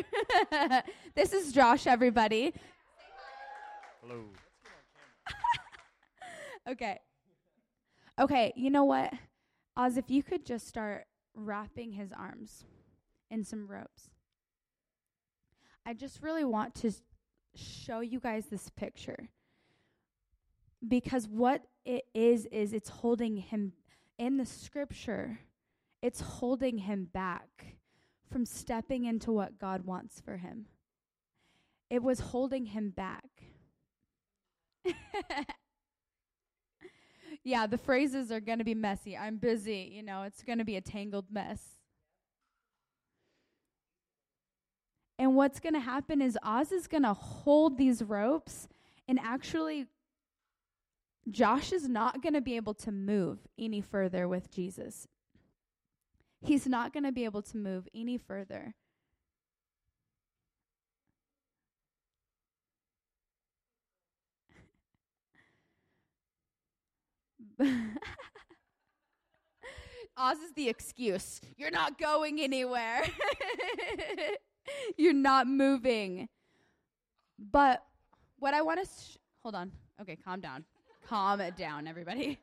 this 1.15 1.33
is 1.33 1.53
Josh, 1.53 1.87
everybody. 1.87 2.53
Hello. 4.11 4.25
okay. 6.69 6.99
Okay, 8.19 8.51
you 8.57 8.69
know 8.69 8.83
what? 8.83 9.13
Oz, 9.77 9.95
if 9.95 10.11
you 10.11 10.21
could 10.21 10.45
just 10.45 10.67
start 10.67 11.05
wrapping 11.33 11.93
his 11.93 12.11
arms 12.11 12.65
in 13.29 13.45
some 13.45 13.67
ropes. 13.67 14.09
I 15.85 15.93
just 15.93 16.21
really 16.21 16.43
want 16.43 16.75
to 16.75 16.91
show 17.55 18.01
you 18.01 18.19
guys 18.19 18.47
this 18.47 18.69
picture. 18.69 19.29
Because 20.85 21.29
what 21.29 21.63
it 21.85 22.03
is, 22.13 22.47
is 22.47 22.73
it's 22.73 22.89
holding 22.89 23.37
him 23.37 23.71
in 24.17 24.35
the 24.35 24.45
scripture, 24.45 25.39
it's 26.01 26.19
holding 26.19 26.79
him 26.79 27.07
back 27.13 27.77
from 28.29 28.45
stepping 28.45 29.05
into 29.05 29.31
what 29.31 29.57
God 29.57 29.85
wants 29.85 30.19
for 30.19 30.35
him. 30.35 30.65
It 31.89 32.03
was 32.03 32.19
holding 32.19 32.65
him 32.67 32.89
back. 32.89 33.30
yeah, 37.43 37.67
the 37.67 37.77
phrases 37.77 38.31
are 38.31 38.39
going 38.39 38.59
to 38.59 38.63
be 38.63 38.75
messy. 38.75 39.17
I'm 39.17 39.37
busy. 39.37 39.91
You 39.93 40.03
know, 40.03 40.23
it's 40.23 40.43
going 40.43 40.59
to 40.59 40.65
be 40.65 40.75
a 40.77 40.81
tangled 40.81 41.25
mess. 41.31 41.61
And 45.17 45.35
what's 45.35 45.59
going 45.59 45.75
to 45.75 45.79
happen 45.79 46.21
is 46.21 46.37
Oz 46.41 46.71
is 46.71 46.87
going 46.87 47.03
to 47.03 47.13
hold 47.13 47.77
these 47.77 48.01
ropes 48.01 48.67
and 49.07 49.19
actually 49.19 49.85
Josh 51.29 51.71
is 51.71 51.87
not 51.87 52.23
going 52.23 52.33
to 52.33 52.41
be 52.41 52.55
able 52.55 52.73
to 52.75 52.91
move 52.91 53.39
any 53.59 53.81
further 53.81 54.27
with 54.27 54.49
Jesus. 54.49 55.07
He's 56.41 56.65
not 56.65 56.91
going 56.91 57.03
to 57.03 57.11
be 57.11 57.25
able 57.25 57.43
to 57.43 57.57
move 57.57 57.87
any 57.93 58.17
further. 58.17 58.73
Oz 70.17 70.37
is 70.39 70.53
the 70.55 70.69
excuse. 70.69 71.39
You're 71.57 71.71
not 71.71 71.97
going 71.97 72.41
anywhere. 72.41 73.03
You're 74.97 75.13
not 75.13 75.47
moving. 75.47 76.27
But 77.39 77.83
what 78.39 78.53
I 78.53 78.61
want 78.61 78.81
to 78.81 78.85
sh- 78.85 79.17
hold 79.41 79.55
on. 79.55 79.71
Okay, 80.01 80.15
calm 80.15 80.41
down 80.41 80.65
calm 81.11 81.41
down, 81.57 81.87
everybody. 81.87 82.39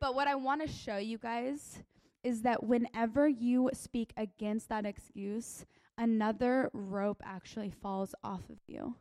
But 0.00 0.14
what 0.14 0.28
I 0.28 0.34
want 0.34 0.62
to 0.62 0.68
show 0.68 0.96
you 0.96 1.18
guys 1.18 1.82
is 2.22 2.42
that 2.42 2.64
whenever 2.64 3.28
you 3.28 3.70
speak 3.72 4.12
against 4.16 4.68
that 4.68 4.86
excuse, 4.86 5.66
another 5.98 6.70
rope 6.72 7.20
actually 7.24 7.70
falls 7.70 8.14
off 8.24 8.48
of 8.48 8.58
you. 8.66 8.94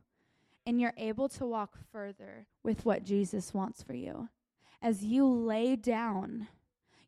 And 0.65 0.81
you're 0.81 0.93
able 0.97 1.29
to 1.29 1.45
walk 1.45 1.77
further 1.91 2.47
with 2.63 2.83
what 2.83 3.05
Jesus 3.05 3.53
wants 3.53 3.81
for 3.81 3.93
you. 3.93 4.27
As 4.81 5.03
you 5.03 5.27
lay 5.27 5.75
down 5.75 6.47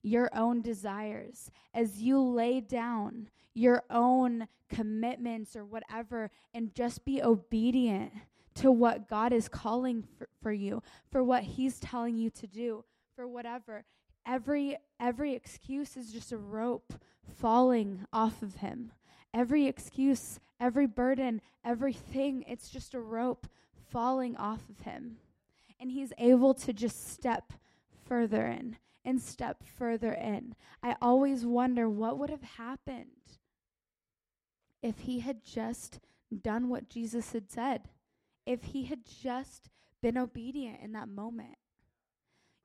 your 0.02 0.30
own 0.34 0.62
desires, 0.62 1.52
as 1.74 2.02
you 2.02 2.20
lay 2.20 2.62
down 2.62 3.30
your 3.54 3.84
own 3.90 4.48
commitments 4.70 5.56
or 5.56 5.66
whatever, 5.66 6.32
and 6.54 6.74
just 6.74 7.06
be 7.06 7.22
obedient 7.22 8.12
to 8.56 8.72
what 8.72 9.08
God 9.08 9.34
is 9.34 9.48
calling 9.48 10.04
for, 10.18 10.30
for 10.42 10.52
you, 10.52 10.82
for 11.12 11.24
what 11.24 11.44
He's 11.44 11.80
telling 11.80 12.16
you 12.16 12.30
to 12.32 12.48
do, 12.48 12.84
for 13.16 13.28
whatever. 13.28 13.86
Every 14.26 14.78
every 15.00 15.34
excuse 15.34 15.98
is 15.98 16.12
just 16.12 16.32
a 16.32 16.38
rope 16.38 16.94
falling 17.38 18.06
off 18.12 18.42
of 18.42 18.56
him. 18.56 18.92
Every 19.34 19.68
excuse, 19.68 20.40
every 20.60 20.88
burden, 20.88 21.42
everything, 21.64 22.44
it's 22.48 22.70
just 22.70 22.94
a 22.94 23.00
rope 23.00 23.48
falling 23.92 24.36
off 24.38 24.70
of 24.70 24.82
him. 24.82 25.18
And 25.80 25.92
he's 25.92 26.14
able 26.18 26.54
to 26.56 26.74
just 26.74 27.12
step 27.12 27.54
further 28.06 28.46
in 28.46 28.78
and 29.06 29.22
step 29.22 29.64
further 29.64 30.12
in. 30.12 30.56
I 30.84 30.96
always 31.02 31.46
wonder 31.46 31.90
what 31.90 32.18
would 32.18 32.30
have 32.30 32.44
happened 32.44 33.38
if 34.82 35.00
he 35.00 35.20
had 35.20 35.44
just 35.44 36.00
done 36.42 36.70
what 36.70 36.90
Jesus 36.90 37.32
had 37.32 37.50
said, 37.50 37.90
if 38.46 38.64
he 38.66 38.86
had 38.86 39.00
just 39.06 39.70
been 40.02 40.18
obedient 40.18 40.80
in 40.82 40.94
that 40.94 41.10
moment. 41.10 41.58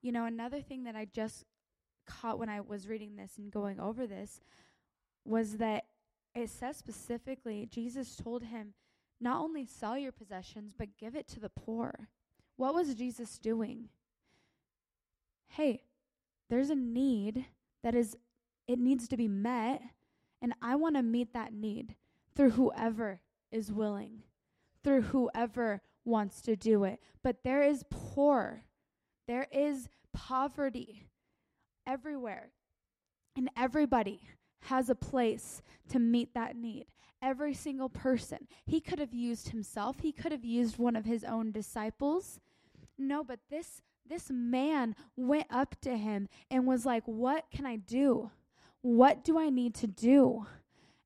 You 0.03 0.13
know, 0.13 0.25
another 0.25 0.61
thing 0.61 0.85
that 0.85 0.97
I 0.97 1.07
just 1.07 1.45
caught 2.07 2.39
when 2.39 2.49
I 2.49 2.61
was 2.61 2.89
reading 2.89 3.17
this 3.17 3.39
and 3.39 3.51
going 3.51 3.81
over 3.81 4.07
this 4.07 4.41
was 5.25 5.57
that 5.57 5.85
it 6.35 6.51
says 6.51 6.77
specifically, 6.77 7.67
Jesus 7.71 8.17
told 8.17 8.45
him, 8.45 8.75
not 9.21 9.41
only 9.41 9.65
sell 9.65 9.97
your 9.97 10.13
possessions, 10.13 10.75
but 10.77 10.99
give 10.99 11.15
it 11.15 11.29
to 11.29 11.41
the 11.41 11.49
poor. 11.49 12.09
What 12.57 12.75
was 12.75 12.95
Jesus 12.95 13.39
doing? 13.39 13.89
Hey, 15.49 15.83
there's 16.51 16.71
a 16.71 16.75
need 16.75 17.47
that 17.83 17.95
is, 17.95 18.17
it 18.67 18.79
needs 18.79 19.09
to 19.09 19.17
be 19.17 19.29
met, 19.29 19.83
and 20.41 20.55
I 20.63 20.77
want 20.77 20.97
to 20.97 21.03
meet 21.03 21.33
that 21.33 21.53
need 21.53 21.95
through 22.35 22.51
whoever 22.51 23.21
is 23.51 23.73
willing, 23.73 24.23
through 24.83 25.03
whoever 25.03 25.81
wants 26.05 26.43
to 26.43 26.57
do 26.57 26.85
it. 26.85 27.01
But 27.23 27.45
there 27.45 27.63
is 27.63 27.85
poor, 27.91 28.65
there 29.27 29.47
is 29.53 29.89
poverty 30.13 31.07
everywhere, 31.87 32.51
and 33.37 33.51
everybody 33.57 34.21
has 34.63 34.89
a 34.89 34.95
place 34.95 35.63
to 35.89 35.99
meet 35.99 36.35
that 36.35 36.57
need. 36.57 36.87
Every 37.23 37.55
single 37.55 37.89
person. 37.89 38.49
He 38.67 38.81
could 38.81 38.99
have 38.99 39.15
used 39.15 39.49
himself, 39.49 40.01
he 40.01 40.13
could 40.13 40.33
have 40.33 40.45
used 40.45 40.79
one 40.79 40.97
of 40.97 41.05
his 41.05 41.25
own 41.25 41.53
disciples. 41.53 42.41
No, 42.99 43.25
but 43.25 43.41
this 43.51 43.83
this 44.07 44.31
man 44.31 44.95
went 45.17 45.47
up 45.51 45.77
to 45.81 45.97
him 45.97 46.29
and 46.51 46.67
was 46.67 46.85
like, 46.85 47.05
"What 47.07 47.47
can 47.51 47.67
I 47.67 47.77
do? 47.77 48.31
What 48.83 49.25
do 49.25 49.39
I 49.39 49.51
need 49.51 49.75
to 49.77 49.87
do?" 49.87 50.47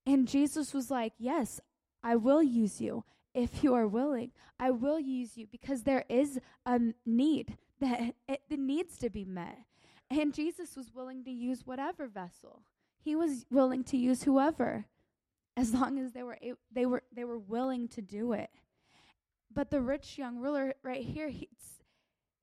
And 0.08 0.26
Jesus 0.26 0.72
was 0.72 0.90
like, 0.90 1.12
Yes, 1.18 1.60
I 2.02 2.16
will 2.16 2.42
use 2.42 2.80
you 2.80 3.04
if 3.34 3.62
you 3.62 3.74
are 3.74 3.86
willing. 3.86 4.30
I 4.58 4.70
will 4.70 4.98
use 4.98 5.36
you 5.36 5.46
because 5.46 5.82
there 5.82 6.06
is 6.08 6.40
a 6.64 6.80
need 7.04 7.58
that 7.80 8.14
it, 8.28 8.40
it 8.48 8.58
needs 8.58 8.96
to 8.98 9.10
be 9.10 9.26
met. 9.26 9.58
And 10.10 10.32
Jesus 10.32 10.76
was 10.76 10.94
willing 10.94 11.24
to 11.24 11.30
use 11.30 11.66
whatever 11.66 12.06
vessel. 12.06 12.62
He 12.96 13.14
was 13.14 13.44
willing 13.50 13.84
to 13.84 13.98
use 13.98 14.22
whoever 14.22 14.86
as 15.58 15.74
long 15.74 15.98
as 15.98 16.12
they 16.12 16.22
were 16.22 16.38
they 16.72 16.86
were 16.86 17.02
they 17.14 17.24
were 17.24 17.38
willing 17.38 17.86
to 17.88 18.00
do 18.00 18.32
it. 18.32 18.48
But 19.52 19.70
the 19.70 19.82
rich 19.82 20.16
young 20.16 20.38
ruler 20.38 20.74
right 20.82 21.04
here 21.04 21.28
he 21.28 21.50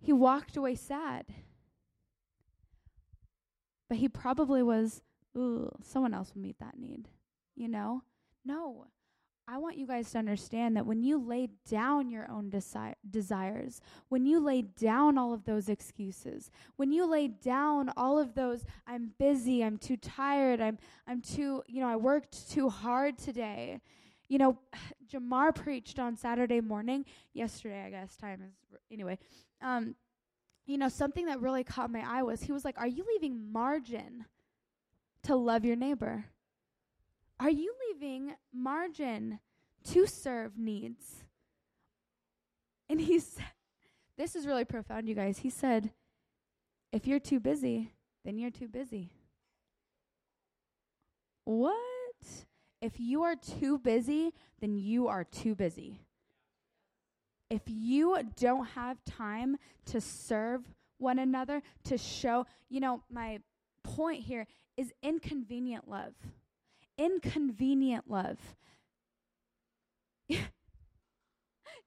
he 0.06 0.14
walked 0.14 0.56
away 0.56 0.76
sad. 0.76 1.26
But 3.90 3.98
he 3.98 4.08
probably 4.08 4.64
was, 4.64 5.02
ooh, 5.38 5.72
someone 5.84 6.14
else 6.14 6.34
will 6.34 6.42
meet 6.42 6.60
that 6.60 6.78
need 6.78 7.10
you 7.56 7.68
know? 7.68 8.04
No. 8.44 8.86
I 9.48 9.60
want 9.60 9.78
you 9.78 9.86
guys 9.86 10.10
to 10.12 10.18
understand 10.18 10.76
that 10.76 10.88
when 10.88 11.04
you 11.04 11.20
lay 11.20 11.50
down 11.70 12.10
your 12.10 12.30
own 12.32 12.50
desi- 12.50 12.96
desires, 13.12 13.80
when 14.10 14.26
you 14.26 14.40
lay 14.40 14.64
down 14.64 15.20
all 15.20 15.34
of 15.34 15.46
those 15.46 15.70
excuses, 15.70 16.50
when 16.78 16.92
you 16.92 17.06
lay 17.06 17.28
down 17.28 17.92
all 17.96 18.18
of 18.18 18.34
those 18.34 18.66
I'm 18.88 19.12
busy, 19.20 19.64
I'm 19.64 19.78
too 19.78 19.98
tired, 19.98 20.62
I'm 20.62 20.80
I'm 21.08 21.22
too, 21.22 21.62
you 21.68 21.80
know, 21.80 21.88
I 21.88 21.96
worked 21.96 22.50
too 22.50 22.70
hard 22.70 23.20
today. 23.20 23.82
You 24.30 24.40
know, 24.40 24.58
Jamar 25.14 25.54
preached 25.54 26.00
on 26.00 26.18
Saturday 26.18 26.60
morning, 26.60 27.06
yesterday 27.34 27.84
I 27.86 27.92
guess 27.92 28.16
time 28.16 28.42
is 28.42 28.80
anyway. 28.92 29.20
Um 29.66 29.96
you 30.66 30.78
know, 30.78 30.90
something 30.90 31.26
that 31.26 31.42
really 31.42 31.64
caught 31.64 31.92
my 31.92 32.04
eye 32.08 32.24
was 32.24 32.42
he 32.42 32.52
was 32.52 32.64
like, 32.64 32.80
"Are 32.80 32.88
you 32.88 33.06
leaving 33.14 33.52
margin 33.52 34.26
to 35.24 35.36
love 35.36 35.66
your 35.66 35.76
neighbor?" 35.76 36.26
Are 37.40 37.50
you 37.50 37.74
leaving 37.90 38.36
margin 38.54 39.40
to 39.86 40.08
serve 40.08 40.58
needs? 40.58 41.24
And 42.90 43.02
he 43.02 43.20
said, 43.20 43.46
This 44.18 44.36
is 44.36 44.46
really 44.46 44.66
profound, 44.66 45.08
you 45.08 45.16
guys. 45.16 45.40
He 45.40 45.50
said, 45.50 45.92
If 46.92 47.08
you're 47.08 47.20
too 47.20 47.40
busy, 47.40 47.92
then 48.24 48.38
you're 48.38 48.52
too 48.52 48.68
busy. 48.68 49.12
What? 51.44 51.76
If 52.82 53.00
you 53.00 53.24
are 53.24 53.36
too 53.36 53.78
busy, 53.78 54.34
then 54.62 54.76
you 54.76 55.08
are 55.08 55.24
too 55.24 55.56
busy. 55.56 56.05
If 57.50 57.62
you 57.68 58.18
don't 58.38 58.66
have 58.68 58.98
time 59.06 59.58
to 59.88 60.02
serve 60.02 60.62
one 60.98 61.20
another, 61.20 61.62
to 61.86 61.98
show, 61.98 62.46
you 62.70 62.80
know, 62.80 63.02
my 63.10 63.40
point 63.84 64.24
here 64.24 64.48
is 64.78 64.92
inconvenient 65.04 65.88
love 65.88 66.14
inconvenient 66.98 68.10
love. 68.10 68.38
Do 70.30 70.38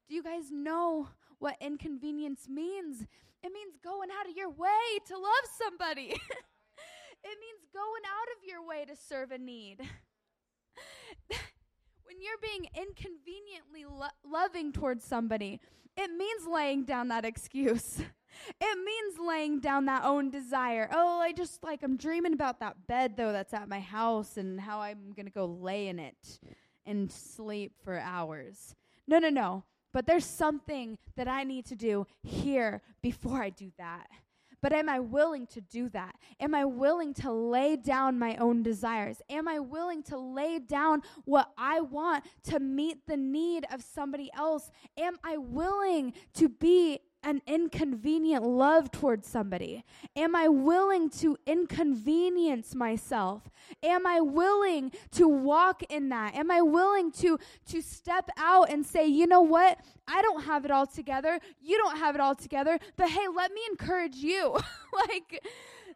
you 0.07 0.23
guys 0.23 0.51
know 0.51 1.09
what 1.39 1.55
inconvenience 1.61 2.47
means? 2.49 3.05
It 3.43 3.53
means 3.53 3.77
going 3.83 4.09
out 4.11 4.29
of 4.29 4.35
your 4.35 4.49
way 4.49 4.99
to 5.07 5.13
love 5.13 5.45
somebody. 5.57 6.07
it 7.23 7.37
means 7.39 7.65
going 7.73 8.03
out 8.05 8.27
of 8.37 8.47
your 8.47 8.65
way 8.65 8.85
to 8.85 8.95
serve 8.95 9.31
a 9.31 9.37
need. 9.37 9.81
when 12.09 12.17
you're 12.21 12.39
being 12.41 12.65
inconveniently 12.75 13.85
lo- 13.85 14.07
loving 14.25 14.71
towards 14.71 15.03
somebody, 15.03 15.59
it 15.95 16.09
means 16.09 16.47
laying 16.51 16.83
down 16.83 17.09
that 17.09 17.25
excuse. 17.25 18.01
It 18.61 18.77
means 18.85 19.19
laying 19.19 19.59
down 19.59 19.85
that 19.85 20.05
own 20.05 20.29
desire. 20.29 20.87
Oh, 20.93 21.19
I 21.19 21.33
just 21.33 21.61
like, 21.63 21.81
I'm 21.83 21.97
dreaming 21.97 22.31
about 22.31 22.59
that 22.59 22.87
bed 22.87 23.17
though 23.17 23.33
that's 23.33 23.55
at 23.55 23.67
my 23.67 23.81
house 23.81 24.37
and 24.37 24.61
how 24.61 24.79
I'm 24.79 25.11
going 25.13 25.25
to 25.25 25.31
go 25.31 25.45
lay 25.45 25.87
in 25.87 25.99
it 25.99 26.39
and 26.85 27.11
sleep 27.11 27.73
for 27.83 27.97
hours. 27.97 28.75
No, 29.07 29.17
no, 29.17 29.29
no. 29.29 29.65
But 29.91 30.05
there's 30.05 30.25
something 30.25 30.99
that 31.17 31.27
I 31.27 31.43
need 31.43 31.65
to 31.65 31.75
do 31.75 32.05
here 32.21 32.81
before 33.01 33.41
I 33.41 33.49
do 33.49 33.71
that. 33.77 34.07
But 34.61 34.73
am 34.73 34.89
I 34.89 34.99
willing 34.99 35.47
to 35.47 35.61
do 35.61 35.89
that? 35.89 36.15
Am 36.39 36.53
I 36.53 36.65
willing 36.65 37.13
to 37.15 37.31
lay 37.31 37.75
down 37.75 38.19
my 38.19 38.35
own 38.37 38.63
desires? 38.63 39.21
Am 39.29 39.47
I 39.47 39.59
willing 39.59 40.03
to 40.03 40.17
lay 40.17 40.59
down 40.59 41.01
what 41.25 41.51
I 41.57 41.81
want 41.81 42.25
to 42.45 42.59
meet 42.59 43.07
the 43.07 43.17
need 43.17 43.65
of 43.71 43.81
somebody 43.81 44.29
else? 44.33 44.71
Am 44.97 45.17
I 45.23 45.37
willing 45.37 46.13
to 46.35 46.49
be 46.49 46.99
an 47.23 47.41
inconvenient 47.47 48.43
love 48.43 48.91
towards 48.91 49.27
somebody? 49.27 49.83
Am 50.15 50.35
I 50.35 50.47
willing 50.47 51.09
to 51.11 51.37
inconvenience 51.45 52.75
myself? 52.75 53.49
Am 53.83 54.07
I 54.07 54.21
willing 54.21 54.91
to 55.11 55.27
walk 55.27 55.83
in 55.89 56.09
that? 56.09 56.35
Am 56.35 56.49
I 56.51 56.61
willing 56.61 57.11
to 57.13 57.37
to 57.67 57.81
step 57.81 58.29
out 58.37 58.69
and 58.69 58.85
say, 58.85 59.05
"You 59.05 59.27
know 59.27 59.41
what? 59.41 59.79
I 60.07 60.21
don't 60.21 60.43
have 60.43 60.65
it 60.65 60.71
all 60.71 60.87
together. 60.87 61.39
You 61.61 61.77
don't 61.77 61.97
have 61.97 62.15
it 62.15 62.21
all 62.21 62.35
together, 62.35 62.79
but 62.95 63.09
hey, 63.09 63.27
let 63.35 63.51
me 63.51 63.61
encourage 63.69 64.15
you." 64.15 64.57
like 65.07 65.43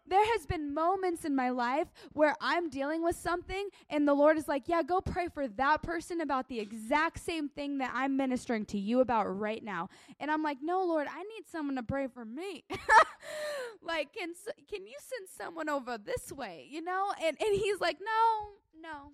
there 0.07 0.25
has 0.33 0.45
been 0.45 0.73
moments 0.73 1.25
in 1.25 1.35
my 1.35 1.49
life 1.49 1.87
where 2.13 2.35
I'm 2.41 2.69
dealing 2.69 3.03
with 3.03 3.15
something 3.15 3.69
and 3.89 4.07
the 4.07 4.13
Lord 4.13 4.37
is 4.37 4.47
like, 4.47 4.67
"Yeah, 4.67 4.83
go 4.83 5.01
pray 5.01 5.27
for 5.27 5.47
that 5.47 5.81
person 5.81 6.21
about 6.21 6.49
the 6.49 6.59
exact 6.59 7.19
same 7.19 7.49
thing 7.49 7.77
that 7.79 7.91
I'm 7.93 8.17
ministering 8.17 8.65
to 8.67 8.77
you 8.77 8.99
about 8.99 9.25
right 9.25 9.63
now." 9.63 9.89
And 10.19 10.29
I'm 10.29 10.43
like, 10.43 10.57
"No, 10.61 10.83
Lord, 10.83 11.07
I 11.09 11.23
need 11.23 11.47
someone 11.47 11.75
to 11.75 11.83
pray 11.83 12.07
for 12.07 12.25
me." 12.25 12.63
like, 13.81 14.13
can 14.13 14.33
can 14.69 14.85
you 14.85 14.97
send 14.99 15.29
someone 15.29 15.69
over 15.69 15.97
this 15.97 16.31
way, 16.31 16.67
you 16.69 16.81
know? 16.81 17.13
And 17.21 17.37
and 17.41 17.55
he's 17.55 17.79
like, 17.79 17.97
"No, 18.01 18.53
no." 18.81 19.11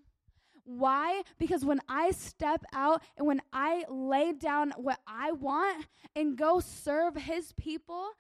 Why? 0.65 1.23
Because 1.39 1.65
when 1.65 1.79
I 1.89 2.11
step 2.11 2.63
out 2.73 3.01
and 3.17 3.25
when 3.25 3.41
I 3.51 3.85
lay 3.89 4.33
down 4.33 4.71
what 4.77 4.99
I 5.07 5.31
want 5.31 5.87
and 6.15 6.37
go 6.37 6.59
serve 6.59 7.15
his 7.15 7.53
people, 7.53 8.11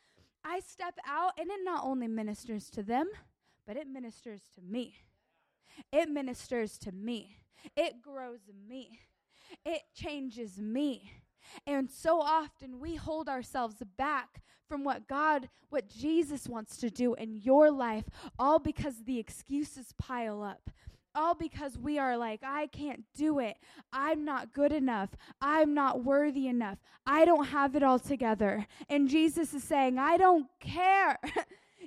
I 0.43 0.61
step 0.61 0.97
out 1.07 1.33
and 1.37 1.49
it 1.49 1.59
not 1.63 1.83
only 1.83 2.07
ministers 2.07 2.69
to 2.71 2.83
them, 2.83 3.07
but 3.67 3.77
it 3.77 3.87
ministers 3.87 4.41
to 4.55 4.61
me. 4.61 4.95
It 5.91 6.09
ministers 6.09 6.77
to 6.79 6.91
me. 6.91 7.37
It 7.75 8.01
grows 8.01 8.39
me. 8.67 8.99
It 9.65 9.83
changes 9.93 10.57
me. 10.59 11.11
And 11.65 11.89
so 11.89 12.21
often 12.21 12.79
we 12.79 12.95
hold 12.95 13.27
ourselves 13.27 13.75
back 13.97 14.41
from 14.67 14.83
what 14.83 15.07
God, 15.07 15.49
what 15.69 15.89
Jesus 15.89 16.47
wants 16.47 16.77
to 16.77 16.89
do 16.89 17.15
in 17.15 17.35
your 17.35 17.71
life, 17.71 18.05
all 18.37 18.59
because 18.59 19.03
the 19.03 19.17
excuses 19.17 19.93
pile 19.97 20.43
up 20.43 20.69
all 21.15 21.33
because 21.33 21.77
we 21.77 21.97
are 21.99 22.17
like, 22.17 22.41
I 22.43 22.67
can't 22.67 23.03
do 23.15 23.39
it. 23.39 23.57
I'm 23.91 24.25
not 24.25 24.53
good 24.53 24.71
enough. 24.71 25.09
I'm 25.41 25.73
not 25.73 26.03
worthy 26.03 26.47
enough. 26.47 26.77
I 27.05 27.25
don't 27.25 27.45
have 27.45 27.75
it 27.75 27.83
all 27.83 27.99
together. 27.99 28.67
And 28.89 29.09
Jesus 29.09 29.53
is 29.53 29.63
saying, 29.63 29.97
I 29.97 30.17
don't 30.17 30.47
care. 30.59 31.19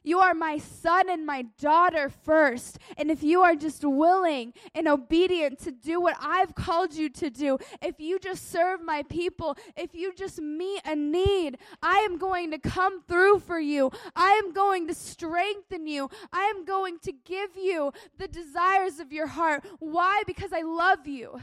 You 0.03 0.19
are 0.19 0.35
my 0.35 0.59
son 0.59 1.09
and 1.09 1.25
my 1.25 1.43
daughter 1.59 2.09
first. 2.09 2.79
And 2.97 3.11
if 3.11 3.23
you 3.23 3.43
are 3.43 3.55
just 3.55 3.85
willing 3.85 4.53
and 4.75 4.89
obedient 4.89 5.59
to 5.61 5.71
do 5.71 6.01
what 6.01 6.17
I've 6.21 6.55
called 6.55 6.95
you 6.95 7.09
to 7.11 7.31
do, 7.31 7.59
if 7.81 8.01
you 8.01 8.19
just 8.19 8.51
serve 8.51 8.83
my 8.83 9.03
people, 9.05 9.57
if 9.77 9.95
you 9.95 10.13
just 10.15 10.41
meet 10.41 10.81
a 10.85 10.97
need, 10.97 11.59
I 11.83 11.99
am 11.99 12.19
going 12.19 12.51
to 12.51 12.59
come 12.59 13.03
through 13.03 13.41
for 13.41 13.61
you. 13.61 13.91
I 14.17 14.33
am 14.45 14.53
going 14.53 14.89
to 14.89 14.95
strengthen 14.95 15.87
you. 15.87 16.11
I 16.33 16.45
am 16.45 16.65
going 16.65 16.99
to 17.01 17.13
give 17.13 17.57
you 17.57 17.93
the 18.19 18.29
desires 18.29 18.99
of 18.99 19.13
your 19.13 19.29
heart. 19.29 19.65
Why? 19.79 20.23
Because 20.27 20.53
I 20.53 20.63
love 20.63 21.07
you 21.07 21.41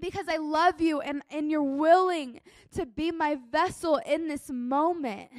because 0.00 0.28
I 0.28 0.36
love 0.36 0.80
you 0.80 1.00
and, 1.00 1.22
and 1.28 1.50
you're 1.50 1.60
willing 1.60 2.40
to 2.72 2.86
be 2.86 3.10
my 3.10 3.36
vessel 3.50 4.00
in 4.06 4.28
this 4.28 4.48
moment 4.48 5.30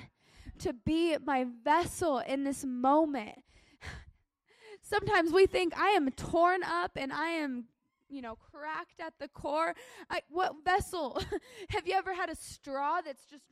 to 0.59 0.73
be 0.73 1.17
my 1.17 1.45
vessel 1.63 2.19
in 2.19 2.43
this 2.43 2.65
moment. 2.65 3.43
Sometimes 4.81 5.31
we 5.31 5.45
think 5.45 5.77
I 5.77 5.89
am 5.89 6.09
torn 6.11 6.63
up 6.63 6.91
and 6.95 7.11
I 7.11 7.29
am, 7.29 7.65
you 8.09 8.21
know, 8.21 8.35
cracked 8.35 8.99
at 8.99 9.13
the 9.19 9.27
core. 9.27 9.73
I, 10.09 10.21
what 10.29 10.55
vessel? 10.63 11.21
Have 11.69 11.87
you 11.87 11.93
ever 11.93 12.13
had 12.13 12.29
a 12.29 12.35
straw 12.35 13.01
that's 13.01 13.25
just 13.25 13.45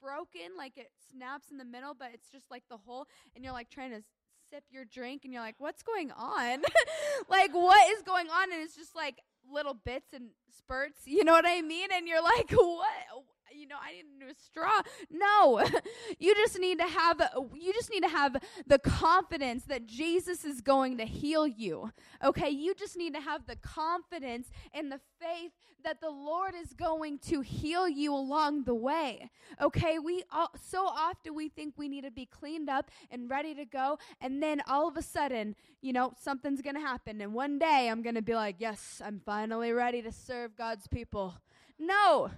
broken, 0.00 0.56
like 0.56 0.76
it 0.76 0.90
snaps 1.12 1.50
in 1.50 1.58
the 1.58 1.64
middle, 1.64 1.94
but 1.98 2.10
it's 2.14 2.30
just 2.30 2.50
like 2.50 2.62
the 2.70 2.76
hole, 2.76 3.06
and 3.34 3.44
you're 3.44 3.52
like 3.52 3.70
trying 3.70 3.90
to 3.90 4.02
sip 4.50 4.64
your 4.70 4.84
drink, 4.84 5.22
and 5.24 5.32
you're 5.32 5.42
like, 5.42 5.56
what's 5.58 5.82
going 5.82 6.10
on? 6.12 6.62
like, 7.28 7.52
what 7.52 7.90
is 7.92 8.02
going 8.02 8.28
on? 8.28 8.52
And 8.52 8.62
it's 8.62 8.76
just 8.76 8.94
like 8.94 9.18
little 9.50 9.74
bits 9.74 10.12
and 10.12 10.30
spurts, 10.56 11.02
you 11.06 11.24
know 11.24 11.32
what 11.32 11.46
I 11.46 11.62
mean? 11.62 11.88
And 11.92 12.06
you're 12.06 12.22
like, 12.22 12.50
what? 12.52 13.24
You 13.52 13.66
know, 13.66 13.76
I 13.82 13.92
need 13.92 14.04
a 14.14 14.24
new 14.24 14.32
straw. 14.34 14.82
No, 15.10 15.64
you 16.18 16.34
just 16.34 16.58
need 16.58 16.78
to 16.78 16.86
have 16.86 17.20
you 17.54 17.72
just 17.72 17.90
need 17.90 18.02
to 18.02 18.08
have 18.08 18.36
the 18.66 18.78
confidence 18.78 19.64
that 19.64 19.86
Jesus 19.86 20.44
is 20.44 20.60
going 20.60 20.98
to 20.98 21.04
heal 21.04 21.46
you. 21.46 21.92
Okay, 22.24 22.50
you 22.50 22.74
just 22.74 22.96
need 22.96 23.14
to 23.14 23.20
have 23.20 23.46
the 23.46 23.56
confidence 23.56 24.50
and 24.72 24.90
the 24.90 25.00
faith 25.20 25.52
that 25.84 26.00
the 26.00 26.10
Lord 26.10 26.54
is 26.60 26.72
going 26.72 27.18
to 27.18 27.40
heal 27.40 27.88
you 27.88 28.12
along 28.14 28.64
the 28.64 28.74
way. 28.74 29.30
Okay, 29.60 29.98
we 29.98 30.24
all, 30.32 30.50
so 30.60 30.86
often 30.86 31.34
we 31.34 31.48
think 31.48 31.74
we 31.76 31.88
need 31.88 32.04
to 32.04 32.10
be 32.10 32.26
cleaned 32.26 32.68
up 32.68 32.90
and 33.10 33.30
ready 33.30 33.54
to 33.54 33.64
go, 33.64 33.98
and 34.20 34.42
then 34.42 34.60
all 34.66 34.88
of 34.88 34.96
a 34.96 35.02
sudden, 35.02 35.54
you 35.80 35.92
know, 35.92 36.12
something's 36.18 36.60
to 36.74 36.80
happen, 36.80 37.20
and 37.20 37.32
one 37.32 37.58
day 37.58 37.88
I'm 37.88 38.02
to 38.16 38.22
be 38.22 38.34
like, 38.34 38.56
"Yes, 38.58 39.00
I'm 39.04 39.20
finally 39.24 39.72
ready 39.72 40.02
to 40.02 40.12
serve 40.12 40.56
God's 40.56 40.86
people." 40.88 41.34
No, 41.78 42.30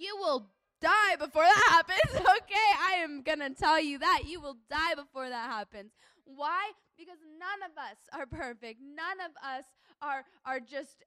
you 0.00 0.16
will 0.16 0.46
die 0.80 1.16
before 1.16 1.42
that 1.42 1.64
happens. 1.68 2.26
okay, 2.38 2.68
I 2.80 2.94
am 3.02 3.22
to 3.22 3.50
tell 3.50 3.80
you 3.80 3.98
that. 3.98 4.22
You 4.26 4.40
will 4.40 4.56
die 4.68 4.94
before 4.94 5.28
that 5.28 5.50
happens. 5.50 5.92
Why? 6.24 6.72
Because 6.96 7.18
none 7.38 7.70
of 7.70 7.76
us 7.76 7.98
are 8.12 8.26
perfect. 8.26 8.80
None 8.82 9.20
of 9.24 9.32
us 9.44 9.64
are 10.00 10.24
are 10.44 10.60
just 10.60 11.04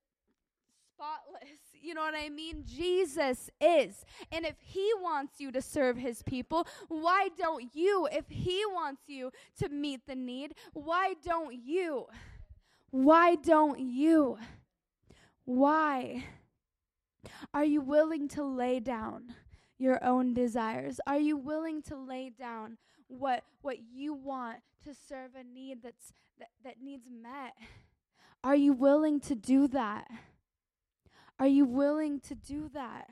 spotless. 0.94 1.60
You 1.84 1.94
know 1.94 2.02
what 2.02 2.16
I 2.16 2.30
mean? 2.30 2.64
Jesus 2.66 3.50
is. 3.60 4.06
And 4.32 4.46
if 4.46 4.56
he 4.62 4.90
wants 5.02 5.34
you 5.38 5.52
to 5.52 5.62
serve 5.62 5.98
his 5.98 6.24
people, 6.24 6.66
why 6.88 7.28
don't 7.38 7.76
you? 7.76 8.08
If 8.10 8.24
he 8.30 8.64
wants 8.68 9.02
you 9.08 9.32
to 9.60 9.68
meet 9.68 10.08
the 10.08 10.16
need, 10.16 10.56
why 10.72 11.16
don't 11.22 11.54
you? 11.54 12.06
Why 12.92 13.36
don't 13.36 13.82
you? 13.82 14.38
Why? 15.44 16.24
Are 17.54 17.64
you 17.64 17.82
willing 17.82 18.28
to 18.30 18.44
lay 18.44 18.80
down 18.80 19.36
your 19.78 20.04
own 20.04 20.34
desires? 20.34 21.00
Are 21.08 21.20
you 21.20 21.38
willing 21.38 21.82
to 21.84 21.96
lay 21.96 22.30
down 22.30 22.78
what 23.08 23.44
what 23.62 23.78
you 23.94 24.14
want 24.14 24.58
to 24.84 24.94
serve 24.94 25.32
a 25.36 25.44
need 25.44 25.84
that's 25.84 26.14
that, 26.40 26.50
that 26.64 26.82
needs 26.82 27.08
met? 27.10 27.54
Are 28.44 28.56
you 28.56 28.74
willing 28.74 29.20
to 29.22 29.36
do 29.36 29.68
that? 29.70 30.08
Are 31.40 31.48
you 31.48 31.66
willing 31.66 32.20
to 32.22 32.36
do 32.36 32.70
that? 32.74 33.08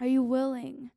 Are 0.00 0.06
you 0.06 0.22
willing? 0.22 0.90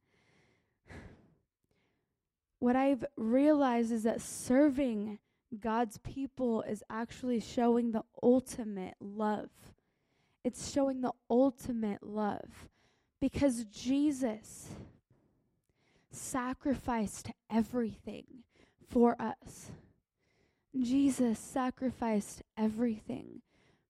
What 2.59 2.75
I've 2.75 3.05
realized 3.15 3.91
is 3.91 4.03
that 4.03 4.21
serving 4.21 5.19
God's 5.57 5.97
people 5.99 6.61
is 6.63 6.83
actually 6.89 7.39
showing 7.39 7.91
the 7.91 8.03
ultimate 8.21 8.95
love. 8.99 9.49
It's 10.43 10.71
showing 10.71 11.01
the 11.01 11.13
ultimate 11.29 12.01
love 12.01 12.67
because 13.19 13.65
Jesus 13.65 14.69
sacrificed 16.11 17.31
everything 17.51 18.25
for 18.89 19.15
us. 19.19 19.71
Jesus 20.79 21.39
sacrificed 21.39 22.41
everything 22.57 23.41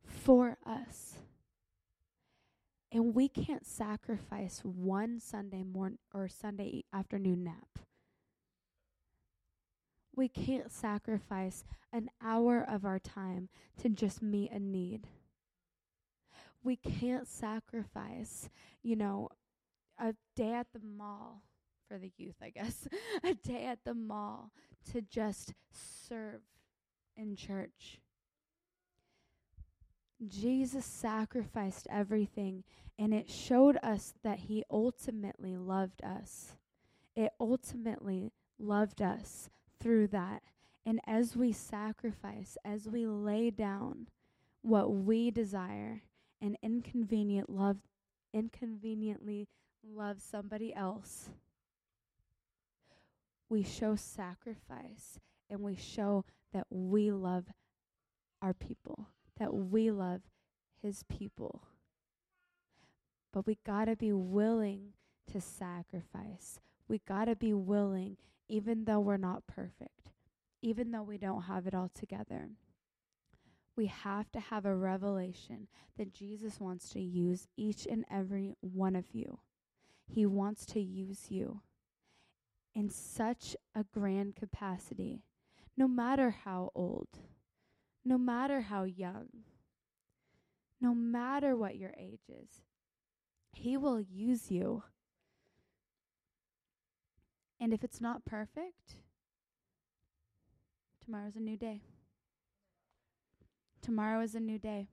for 0.04 0.58
us. 0.66 1.16
And 2.91 3.14
we 3.14 3.28
can't 3.28 3.66
sacrifice 3.66 4.62
one 4.64 5.20
Sunday 5.20 5.64
morning 5.64 6.00
or 6.14 6.28
Sunday 6.28 6.84
afternoon 6.91 7.43
nap. 7.43 7.80
We 10.16 10.28
can't 10.28 10.72
sacrifice 10.72 11.64
an 11.93 12.10
hour 12.22 12.66
of 12.68 12.86
our 12.86 13.00
time 13.00 13.50
to 13.82 13.89
just 13.89 14.24
meet 14.24 14.52
a 14.52 14.60
need 14.60 15.08
we 16.64 16.76
can't 16.76 17.28
sacrifice, 17.28 18.49
you 18.84 18.95
know, 18.95 19.30
a 19.97 20.16
day 20.36 20.53
at 20.53 20.68
the 20.74 20.80
mall 20.80 21.43
for 21.88 21.97
the 21.97 22.12
youth, 22.18 22.36
I 22.41 22.49
guess, 22.49 22.88
a 23.24 23.34
day 23.34 23.66
at 23.66 23.84
the 23.86 23.93
mall 23.93 24.51
to 24.91 25.01
just 25.01 25.53
serve 25.72 26.41
in 27.18 27.36
church. 27.36 27.99
Jesus 30.28 30.86
sacrificed 30.86 31.88
everything, 31.89 32.64
and 32.97 33.14
it 33.14 33.30
showed 33.30 33.78
us 33.82 34.14
that 34.24 34.39
he 34.39 34.64
ultimately 34.70 35.55
loved 35.55 36.03
us. 36.03 36.57
It 37.16 37.32
ultimately 37.39 38.34
loved 38.57 39.01
us 39.01 39.49
through 39.80 40.07
that. 40.07 40.43
And 40.86 40.99
as 41.07 41.38
we 41.38 41.51
sacrifice, 41.53 42.57
as 42.66 42.88
we 42.88 43.05
lay 43.05 43.49
down 43.49 44.07
what 44.62 44.93
we 44.93 45.32
desire, 45.32 46.03
and 46.41 46.57
inconvenient 46.61 47.49
love 47.49 47.77
inconveniently 48.33 49.47
love 49.83 50.21
somebody 50.21 50.73
else 50.73 51.29
we 53.49 53.63
show 53.63 53.95
sacrifice 53.95 55.19
and 55.49 55.61
we 55.61 55.75
show 55.75 56.23
that 56.53 56.65
we 56.69 57.11
love 57.11 57.45
our 58.41 58.53
people 58.53 59.07
that 59.39 59.53
we 59.53 59.89
love 59.89 60.21
his 60.83 61.03
people. 61.03 61.63
But 63.31 63.47
we 63.47 63.57
got 63.65 63.85
to 63.85 63.95
be 63.95 64.11
willing 64.11 64.93
to 65.31 65.39
sacrifice. 65.39 66.59
We 66.87 66.99
got 67.07 67.25
to 67.25 67.35
be 67.35 67.53
willing 67.53 68.17
even 68.47 68.85
though 68.85 68.99
we're 68.99 69.17
not 69.17 69.45
perfect 69.47 70.09
even 70.61 70.91
though 70.91 71.03
we 71.03 71.17
don't 71.17 71.43
have 71.43 71.67
it 71.67 71.73
all 71.75 71.89
together 71.93 72.49
we 73.80 73.86
have 73.86 74.30
to 74.30 74.41
have 74.41 74.65
a 74.65 74.75
revelation 74.75 75.65
that 75.97 76.13
Jesus 76.13 76.59
wants 76.59 76.89
to 76.89 76.99
use 76.99 77.47
each 77.55 77.88
and 77.89 78.03
every 78.11 78.51
one 78.59 78.93
of 78.93 79.05
you. 79.13 79.39
He 80.05 80.25
wants 80.25 80.65
to 80.65 80.82
use 80.82 81.27
you 81.32 81.61
in 82.75 82.89
such 82.89 83.55
a 83.73 83.86
grand 83.86 84.36
capacity, 84.36 85.23
no 85.77 85.88
matter 85.88 86.30
how 86.43 86.71
old, 86.75 87.07
no 88.03 88.17
matter 88.17 88.59
how 88.59 88.84
young, 88.84 89.27
no 90.82 90.93
matter 90.93 91.55
what 91.55 91.77
your 91.77 91.93
age 91.97 92.27
is. 92.27 92.61
He 93.53 93.77
will 93.77 94.01
use 94.01 94.51
you. 94.51 94.84
And 97.61 97.73
if 97.73 97.86
it's 97.86 98.01
not 98.01 98.25
perfect, 98.25 98.95
tomorrow's 101.01 101.38
a 101.38 101.39
new 101.39 101.55
day. 101.55 101.80
Tomorrow 103.82 104.21
is 104.21 104.36
a 104.36 104.39
new 104.39 104.59
day. 104.59 104.89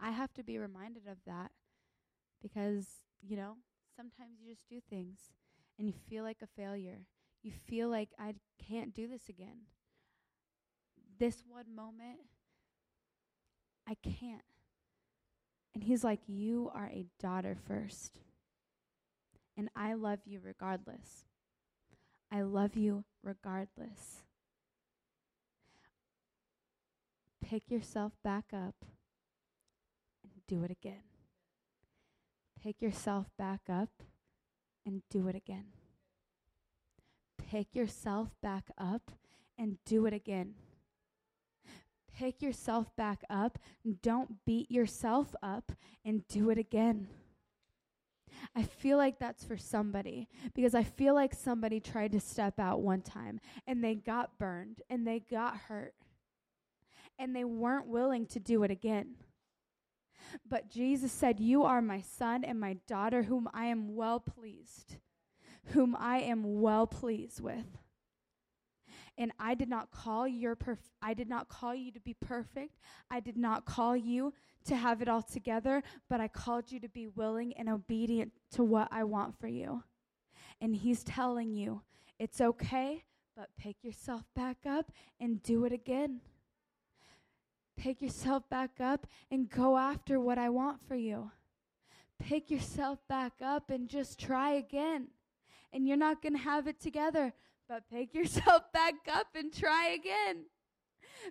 I 0.00 0.10
have 0.10 0.32
to 0.34 0.42
be 0.42 0.58
reminded 0.58 1.06
of 1.06 1.18
that 1.26 1.52
because, 2.42 2.86
you 3.20 3.36
know, 3.36 3.56
sometimes 3.96 4.40
you 4.40 4.50
just 4.52 4.68
do 4.68 4.80
things 4.90 5.18
and 5.78 5.86
you 5.86 5.94
feel 6.08 6.24
like 6.24 6.38
a 6.42 6.60
failure. 6.60 7.06
You 7.42 7.52
feel 7.52 7.88
like 7.88 8.10
I 8.18 8.34
can't 8.68 8.94
do 8.94 9.06
this 9.08 9.28
again. 9.28 9.62
This 11.18 11.44
one 11.48 11.74
moment, 11.74 12.18
I 13.88 13.94
can't. 13.94 14.42
And 15.74 15.84
he's 15.84 16.04
like, 16.04 16.20
You 16.26 16.70
are 16.74 16.86
a 16.86 17.06
daughter 17.20 17.56
first. 17.66 18.18
And 19.56 19.68
I 19.76 19.94
love 19.94 20.20
you 20.24 20.40
regardless. 20.42 21.24
I 22.30 22.42
love 22.42 22.76
you 22.76 23.04
regardless. 23.22 24.22
Pick 27.52 27.70
yourself 27.70 28.12
back 28.24 28.46
up 28.54 28.76
and 30.24 30.32
do 30.48 30.64
it 30.64 30.70
again. 30.70 31.02
Pick 32.62 32.80
yourself 32.80 33.26
back 33.36 33.60
up 33.68 33.90
and 34.86 35.02
do 35.10 35.28
it 35.28 35.36
again. 35.36 35.66
pick 37.36 37.74
yourself 37.74 38.30
back 38.42 38.70
up 38.78 39.10
and 39.58 39.76
do 39.84 40.06
it 40.06 40.14
again. 40.14 40.54
Pick 42.16 42.40
yourself 42.40 42.96
back 42.96 43.22
up. 43.28 43.58
Don't 44.00 44.42
beat 44.46 44.70
yourself 44.70 45.34
up 45.42 45.72
and 46.06 46.26
do 46.28 46.48
it 46.48 46.56
again. 46.56 47.08
I 48.56 48.62
feel 48.62 48.96
like 48.96 49.18
that's 49.18 49.44
for 49.44 49.58
somebody 49.58 50.26
because 50.54 50.74
I 50.74 50.84
feel 50.84 51.12
like 51.12 51.34
somebody 51.34 51.80
tried 51.80 52.12
to 52.12 52.20
step 52.20 52.58
out 52.58 52.80
one 52.80 53.02
time 53.02 53.40
and 53.66 53.84
they 53.84 53.94
got 53.94 54.38
burned 54.38 54.80
and 54.88 55.06
they 55.06 55.20
got 55.20 55.54
hurt 55.68 55.92
and 57.18 57.34
they 57.34 57.44
weren't 57.44 57.86
willing 57.86 58.26
to 58.26 58.40
do 58.40 58.62
it 58.62 58.70
again. 58.70 59.14
But 60.48 60.70
Jesus 60.70 61.12
said, 61.12 61.40
You 61.40 61.64
are 61.64 61.82
my 61.82 62.00
son 62.00 62.44
and 62.44 62.58
my 62.58 62.76
daughter, 62.86 63.24
whom 63.24 63.48
I 63.52 63.66
am 63.66 63.94
well 63.94 64.20
pleased, 64.20 64.96
whom 65.66 65.96
I 65.98 66.18
am 66.18 66.60
well 66.60 66.86
pleased 66.86 67.40
with. 67.40 67.66
And 69.18 69.30
I 69.38 69.54
did 69.54 69.68
not 69.68 69.90
call 69.90 70.26
your 70.26 70.56
perf- 70.56 70.90
I 71.02 71.12
did 71.14 71.28
not 71.28 71.48
call 71.48 71.74
you 71.74 71.92
to 71.92 72.00
be 72.00 72.14
perfect. 72.14 72.78
I 73.10 73.20
did 73.20 73.36
not 73.36 73.66
call 73.66 73.94
you 73.94 74.32
to 74.64 74.76
have 74.76 75.02
it 75.02 75.08
all 75.08 75.22
together, 75.22 75.82
but 76.08 76.20
I 76.20 76.28
called 76.28 76.72
you 76.72 76.80
to 76.80 76.88
be 76.88 77.08
willing 77.08 77.52
and 77.54 77.68
obedient 77.68 78.32
to 78.52 78.64
what 78.64 78.88
I 78.90 79.04
want 79.04 79.38
for 79.38 79.48
you. 79.48 79.82
And 80.60 80.74
he's 80.74 81.04
telling 81.04 81.52
you, 81.52 81.82
it's 82.18 82.40
okay, 82.40 83.04
but 83.36 83.50
pick 83.58 83.82
yourself 83.82 84.22
back 84.34 84.58
up 84.66 84.92
and 85.20 85.42
do 85.42 85.64
it 85.64 85.72
again. 85.72 86.20
Pick 87.76 88.02
yourself 88.02 88.48
back 88.48 88.80
up 88.80 89.06
and 89.30 89.48
go 89.48 89.76
after 89.76 90.20
what 90.20 90.38
I 90.38 90.48
want 90.48 90.86
for 90.86 90.94
you. 90.94 91.30
Pick 92.18 92.50
yourself 92.50 92.98
back 93.08 93.32
up 93.42 93.70
and 93.70 93.88
just 93.88 94.18
try 94.18 94.52
again. 94.52 95.08
And 95.72 95.88
you're 95.88 95.96
not 95.96 96.22
going 96.22 96.34
to 96.34 96.42
have 96.42 96.68
it 96.68 96.80
together, 96.80 97.32
but 97.68 97.88
pick 97.90 98.14
yourself 98.14 98.70
back 98.72 98.94
up 99.12 99.28
and 99.34 99.52
try 99.52 99.88
again. 99.88 100.44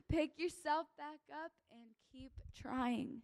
Pick 0.10 0.38
yourself 0.38 0.88
back 0.98 1.20
up 1.32 1.52
and 1.72 1.90
keep 2.12 2.32
trying. 2.56 3.22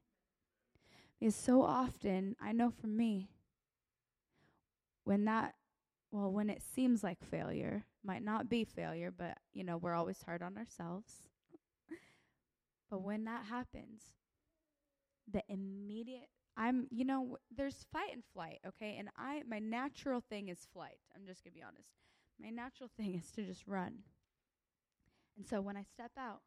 Because 1.19 1.35
so 1.35 1.63
often, 1.63 2.35
I 2.41 2.51
know 2.51 2.69
for 2.69 2.87
me, 2.87 3.29
when 5.03 5.25
that, 5.25 5.55
well, 6.11 6.31
when 6.31 6.49
it 6.49 6.61
seems 6.61 7.03
like 7.03 7.23
failure, 7.23 7.85
might 8.03 8.23
not 8.23 8.49
be 8.49 8.63
failure, 8.63 9.11
but, 9.11 9.37
you 9.53 9.63
know, 9.63 9.77
we're 9.77 9.93
always 9.93 10.21
hard 10.21 10.41
on 10.41 10.57
ourselves. 10.57 11.26
But 12.89 13.01
when 13.01 13.25
that 13.25 13.45
happens, 13.45 14.01
the 15.31 15.43
immediate, 15.49 16.29
I'm, 16.55 16.87
you 16.89 17.05
know, 17.05 17.37
there's 17.55 17.85
fight 17.91 18.13
and 18.13 18.23
flight, 18.33 18.59
okay? 18.65 18.95
And 18.97 19.09
I, 19.17 19.43
my 19.47 19.59
natural 19.59 20.21
thing 20.21 20.49
is 20.49 20.67
flight. 20.73 20.97
I'm 21.15 21.25
just 21.25 21.43
to 21.43 21.51
be 21.51 21.61
honest. 21.61 21.89
My 22.39 22.49
natural 22.49 22.89
thing 22.97 23.15
is 23.15 23.31
to 23.31 23.43
just 23.43 23.67
run. 23.67 23.99
And 25.35 25.45
so 25.45 25.61
when 25.61 25.77
I 25.77 25.83
step 25.83 26.11
out 26.17 26.41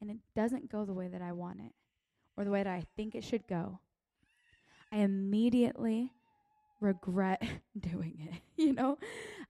and 0.00 0.10
it 0.10 0.18
doesn't 0.34 0.70
go 0.70 0.84
the 0.84 0.92
way 0.92 1.08
that 1.08 1.22
I 1.22 1.32
want 1.32 1.60
it 1.60 1.72
or 2.36 2.44
the 2.44 2.50
way 2.50 2.62
that 2.62 2.72
I 2.72 2.84
think 2.96 3.14
it 3.14 3.24
should 3.24 3.46
go, 3.46 3.80
I 4.92 4.98
immediately 4.98 6.12
regret 6.80 7.42
doing 7.78 8.28
it. 8.30 8.40
You 8.60 8.74
know, 8.74 8.98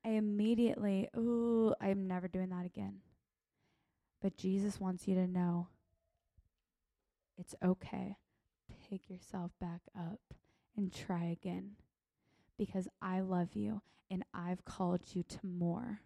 I 0.04 0.10
immediately, 0.10 1.08
oh, 1.16 1.74
I'm 1.80 2.06
never 2.06 2.28
doing 2.28 2.50
that 2.50 2.64
again. 2.64 3.00
But 4.22 4.36
Jesus 4.36 4.78
wants 4.78 5.08
you 5.08 5.16
to 5.16 5.26
know 5.26 5.66
it's 7.40 7.54
okay. 7.64 8.16
Pick 8.88 9.08
yourself 9.08 9.50
back 9.60 9.80
up 9.98 10.20
and 10.76 10.92
try 10.92 11.24
again 11.24 11.72
because 12.58 12.86
I 13.00 13.20
love 13.20 13.54
you 13.54 13.80
and 14.10 14.24
I've 14.34 14.64
called 14.64 15.00
you 15.14 15.22
to 15.22 15.38
more. 15.42 16.00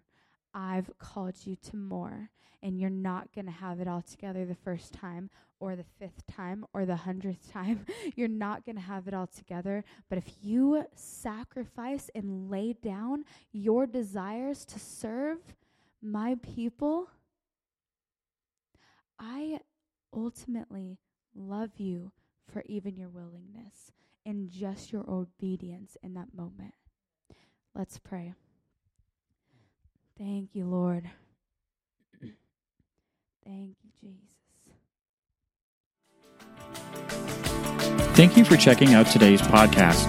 I've 0.54 0.96
called 0.98 1.34
you 1.44 1.56
to 1.56 1.76
more, 1.76 2.30
and 2.62 2.78
you're 2.78 2.88
not 2.88 3.34
going 3.34 3.46
to 3.46 3.50
have 3.50 3.80
it 3.80 3.88
all 3.88 4.02
together 4.02 4.44
the 4.44 4.54
first 4.54 4.92
time, 4.92 5.28
or 5.58 5.74
the 5.74 5.84
fifth 5.98 6.24
time, 6.26 6.64
or 6.72 6.86
the 6.86 6.94
hundredth 6.94 7.52
time. 7.52 7.84
You're 8.14 8.28
not 8.28 8.64
going 8.64 8.76
to 8.76 8.82
have 8.82 9.08
it 9.08 9.14
all 9.14 9.26
together. 9.26 9.82
But 10.08 10.18
if 10.18 10.30
you 10.42 10.84
sacrifice 10.94 12.08
and 12.14 12.48
lay 12.50 12.74
down 12.74 13.24
your 13.50 13.86
desires 13.86 14.64
to 14.66 14.78
serve 14.78 15.38
my 16.00 16.36
people, 16.36 17.08
I 19.18 19.58
ultimately 20.12 20.98
love 21.34 21.78
you 21.78 22.12
for 22.52 22.62
even 22.66 22.96
your 22.96 23.08
willingness 23.08 23.92
and 24.26 24.50
just 24.50 24.92
your 24.92 25.08
obedience 25.08 25.96
in 26.02 26.14
that 26.14 26.34
moment. 26.34 26.74
Let's 27.74 27.98
pray. 27.98 28.34
Thank 30.16 30.54
you, 30.54 30.66
Lord. 30.66 31.10
Thank 33.44 33.76
you, 33.82 33.90
Jesus. 34.00 34.20
Thank 38.16 38.36
you 38.36 38.44
for 38.44 38.56
checking 38.56 38.94
out 38.94 39.06
today's 39.08 39.42
podcast. 39.42 40.06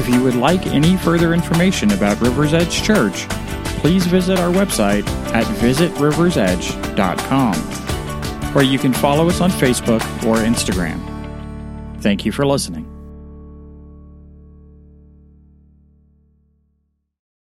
If 0.00 0.08
you 0.08 0.22
would 0.22 0.34
like 0.34 0.66
any 0.68 0.96
further 0.96 1.34
information 1.34 1.90
about 1.92 2.20
Rivers 2.20 2.54
Edge 2.54 2.82
Church, 2.82 3.28
please 3.80 4.06
visit 4.06 4.38
our 4.38 4.50
website 4.50 5.06
at 5.34 5.44
visitriversedge.com, 5.58 7.54
where 8.58 8.66
you 8.66 8.76
can 8.76 8.92
follow 8.92 9.28
us 9.28 9.40
on 9.40 9.52
Facebook 9.52 10.02
or 10.26 10.38
Instagram. 10.38 10.98
Thank 12.00 12.24
you 12.24 12.32
for 12.32 12.44
listening. 12.44 12.97